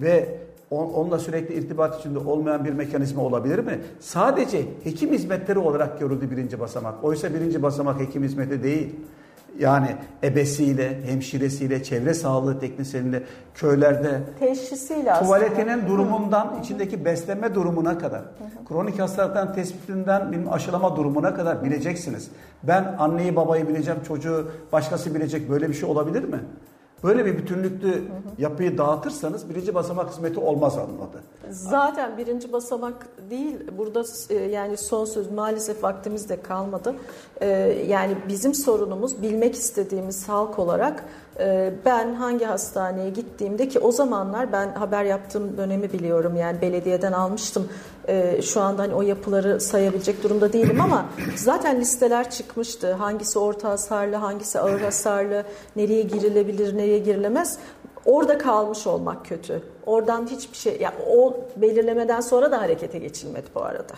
[0.00, 0.38] ve
[0.72, 3.80] onunla sürekli irtibat içinde olmayan bir mekanizma olabilir mi?
[4.00, 7.04] Sadece hekim hizmetleri olarak görüldü birinci basamak.
[7.04, 8.94] Oysa birinci basamak hekim hizmeti değil.
[9.58, 13.22] Yani ebesiyle, hemşiresiyle, çevre sağlığı teknisyeniyle,
[13.54, 15.88] köylerde teşhisiyle tuvaletinin aslında.
[15.88, 18.68] durumundan, içindeki beslenme durumuna kadar, hı hı.
[18.68, 22.30] kronik hastalıktan tespitinden benim aşılama durumuna kadar bileceksiniz.
[22.62, 26.38] Ben anneyi babayı bileceğim, çocuğu başkası bilecek böyle bir şey olabilir mi?
[27.04, 28.04] Böyle bir bütünlüklü
[28.38, 31.22] yapıyı dağıtırsanız birinci basamak hizmeti olmaz anladı.
[31.50, 33.56] Zaten birinci basamak değil.
[33.78, 36.94] Burada e, yani son söz maalesef vaktimiz de kalmadı.
[37.40, 37.46] E,
[37.88, 41.04] yani bizim sorunumuz bilmek istediğimiz halk olarak
[41.84, 47.68] ben hangi hastaneye gittiğimde ki o zamanlar ben haber yaptığım dönemi biliyorum yani belediyeden almıştım
[48.08, 51.06] e, şu anda hani o yapıları sayabilecek durumda değilim ama
[51.36, 52.92] zaten listeler çıkmıştı.
[52.92, 55.44] Hangisi orta hasarlı, hangisi ağır hasarlı,
[55.76, 57.58] nereye girilebilir, nereye girilemez.
[58.04, 59.62] Orada kalmış olmak kötü.
[59.86, 63.94] Oradan hiçbir şey, ya o belirlemeden sonra da harekete geçilmedi bu arada.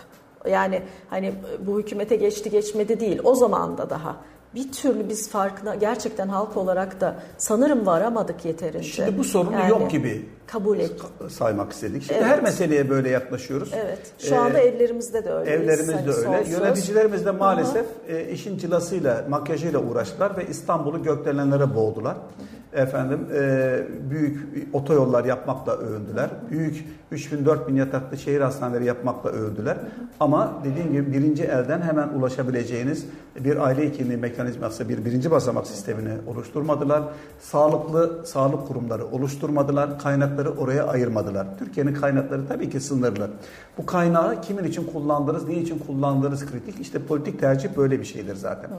[0.49, 3.21] Yani hani bu hükümete geçti geçmedi değil.
[3.23, 4.15] O zaman da daha
[4.55, 8.87] bir türlü biz farkına gerçekten halk olarak da sanırım varamadık yeterince.
[8.87, 10.91] Şimdi bu sorunu yani, yok gibi kabul et.
[11.29, 12.03] saymak istedik.
[12.03, 12.27] Şimdi evet.
[12.27, 13.71] her meseleye böyle yaklaşıyoruz.
[13.73, 13.99] Evet.
[14.19, 15.51] Şu anda ee, evlerimizde de öyle.
[15.51, 16.49] Evlerimizde hani öyle.
[16.49, 22.15] Yöneticilerimiz de maalesef e, işin cilasıyla, makyajıyla uğraştılar ve İstanbul'u gökdelenlere boğdular.
[22.15, 24.39] Hı hı efendim e, büyük
[24.73, 26.29] otoyollar yapmakla övündüler.
[26.51, 29.77] Büyük 3000-4000 yataklı şehir hastaneleri yapmakla övündüler.
[30.19, 33.05] Ama dediğim gibi birinci elden hemen ulaşabileceğiniz
[33.39, 37.03] bir aile hekimliği mekanizması, bir birinci basamak sistemini oluşturmadılar.
[37.39, 39.99] Sağlıklı sağlık kurumları oluşturmadılar.
[39.99, 41.47] Kaynakları oraya ayırmadılar.
[41.59, 43.29] Türkiye'nin kaynakları tabii ki sınırlı.
[43.77, 46.79] Bu kaynağı kimin için kullandınız, ne için kullandığınız kritik.
[46.79, 48.69] İşte politik tercih böyle bir şeydir zaten.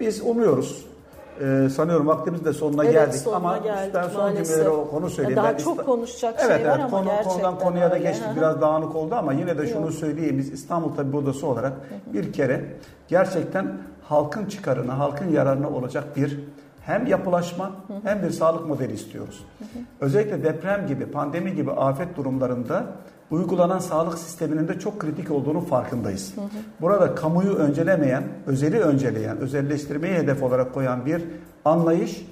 [0.00, 0.86] Biz umuyoruz
[1.40, 5.10] ee, sanıyorum vaktimiz de sonuna evet, geldik sonuna ama geldik, ben son cümleleri o konu
[5.10, 5.36] söyleyeyim.
[5.36, 8.26] Daha ben çok konuşacak evet, şey var evet, ama konu, gerçekten konudan konuya da geçtik.
[8.36, 10.38] Biraz dağınık oldu ama yine de şunu söyleyeyim.
[10.38, 11.72] Biz İstanbul Tabip Odası olarak
[12.12, 12.64] bir kere
[13.08, 13.72] gerçekten
[14.02, 16.40] halkın çıkarına, halkın yararına olacak bir
[16.80, 17.72] hem yapılaşma
[18.04, 19.44] hem bir sağlık modeli istiyoruz.
[20.00, 22.84] Özellikle deprem gibi, pandemi gibi afet durumlarında
[23.30, 26.36] uygulanan sağlık sisteminin de çok kritik olduğunu farkındayız.
[26.36, 26.46] Hı hı.
[26.80, 31.22] Burada kamuyu öncelemeyen, özeli önceleyen, özelleştirmeyi hedef olarak koyan bir
[31.64, 32.26] anlayış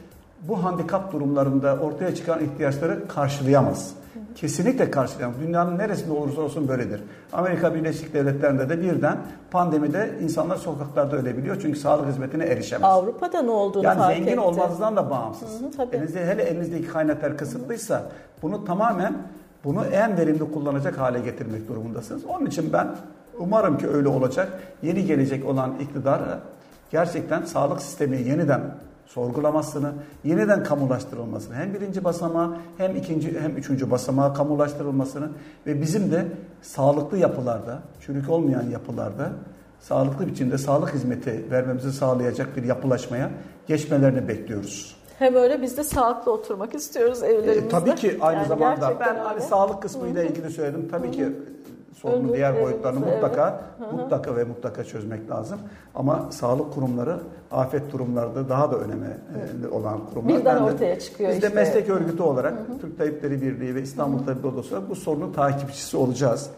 [0.48, 3.90] bu handikap durumlarında ortaya çıkan ihtiyaçları karşılayamaz.
[4.14, 4.34] Hı hı.
[4.34, 5.36] Kesinlikle karşılayamaz.
[5.40, 7.02] Dünyanın neresinde olursa olsun böyledir.
[7.32, 9.18] Amerika Birleşik Devletleri'nde de birden
[9.50, 12.84] pandemide insanlar sokaklarda ölebiliyor çünkü sağlık hizmetine erişemez.
[12.84, 14.40] Avrupa'da ne olduğunu yani fark zengin etti.
[14.40, 15.60] olmanızdan da bağımsız.
[15.60, 15.96] Hı hı, tabii.
[15.96, 18.02] Elinizde, hele elinizdeki kaynaklar kısıtlıysa
[18.42, 19.14] bunu tamamen
[19.64, 22.24] bunu en verimli kullanacak hale getirmek durumundasınız.
[22.24, 22.96] Onun için ben
[23.38, 24.58] umarım ki öyle olacak.
[24.82, 26.20] Yeni gelecek olan iktidar
[26.90, 28.60] gerçekten sağlık sistemi yeniden
[29.06, 29.92] sorgulamasını,
[30.24, 35.30] yeniden kamulaştırılmasını, hem birinci basamağı hem ikinci hem üçüncü basamağı kamulaştırılmasını
[35.66, 36.26] ve bizim de
[36.62, 39.30] sağlıklı yapılarda, çürük olmayan yapılarda
[39.80, 43.30] sağlıklı biçimde sağlık hizmeti vermemizi sağlayacak bir yapılaşmaya
[43.66, 45.01] geçmelerini bekliyoruz.
[45.18, 47.66] Hem öyle biz de sağlıklı oturmak istiyoruz evlerimizde.
[47.66, 50.88] E, tabii ki aynı Yani zamanda ben gerçekten hani sağlık kısmıyla ilgili söyledim.
[50.90, 51.28] Tabii ki
[51.96, 53.60] sorunun Önlük diğer boyutlarını mutlaka
[53.92, 55.58] mutlaka ve mutlaka çözmek lazım.
[55.94, 57.16] Ama sağlık kurumları
[57.50, 59.06] afet durumlarda daha da öneme
[59.64, 60.38] e, olan kurumlar.
[60.38, 61.58] Birden Ben de- ortaya çıkıyor Biz de işte.
[61.60, 66.50] meslek örgütü olarak Türk Tabipleri Birliği ve İstanbul Tabip Odası olarak bu sorunun takipçisi olacağız.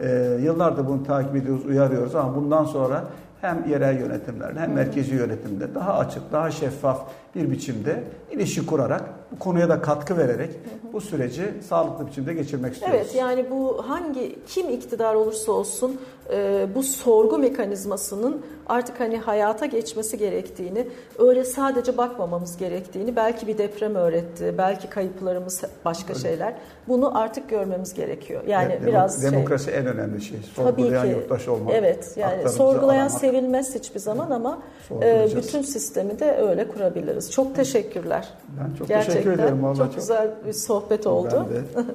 [0.00, 3.04] Ee, yıllardır bunu takip ediyoruz, uyarıyoruz ama bundan sonra
[3.46, 7.00] hem yerel yönetimlerde hem merkezi yönetimde daha açık, daha şeffaf
[7.34, 10.50] bir biçimde ilişki kurarak bu konuya da katkı vererek
[10.92, 12.98] bu süreci sağlıklı biçimde geçirmek istiyoruz.
[13.00, 16.00] Evet yani bu hangi kim iktidar olursa olsun
[16.32, 20.86] e, bu sorgu mekanizmasının artık hani hayata geçmesi gerektiğini,
[21.18, 26.54] öyle sadece bakmamamız gerektiğini belki bir deprem öğretti, belki kayıplarımız başka şeyler.
[26.88, 28.42] Bunu artık görmemiz gerekiyor.
[28.46, 30.38] Yani Demo- biraz şey, demokrasi en önemli şey.
[30.56, 31.12] Tabii Sorgulayan ki.
[31.12, 31.74] yurttaş olmak.
[31.74, 33.20] Evet yani sorgulayan aramak.
[33.36, 34.62] Sevilmez hiçbir zaman ama
[35.02, 37.30] e, bütün sistemi de öyle kurabiliriz.
[37.30, 38.28] Çok teşekkürler.
[38.60, 39.62] Ben çok Gerçekten teşekkür ederim.
[39.62, 41.46] Vallahi çok, güzel bir sohbet oldu.
[41.76, 41.94] Ben de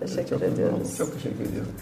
[0.00, 0.96] Teşekkür çok ediyoruz.
[0.98, 1.72] Çok teşekkür ediyorum.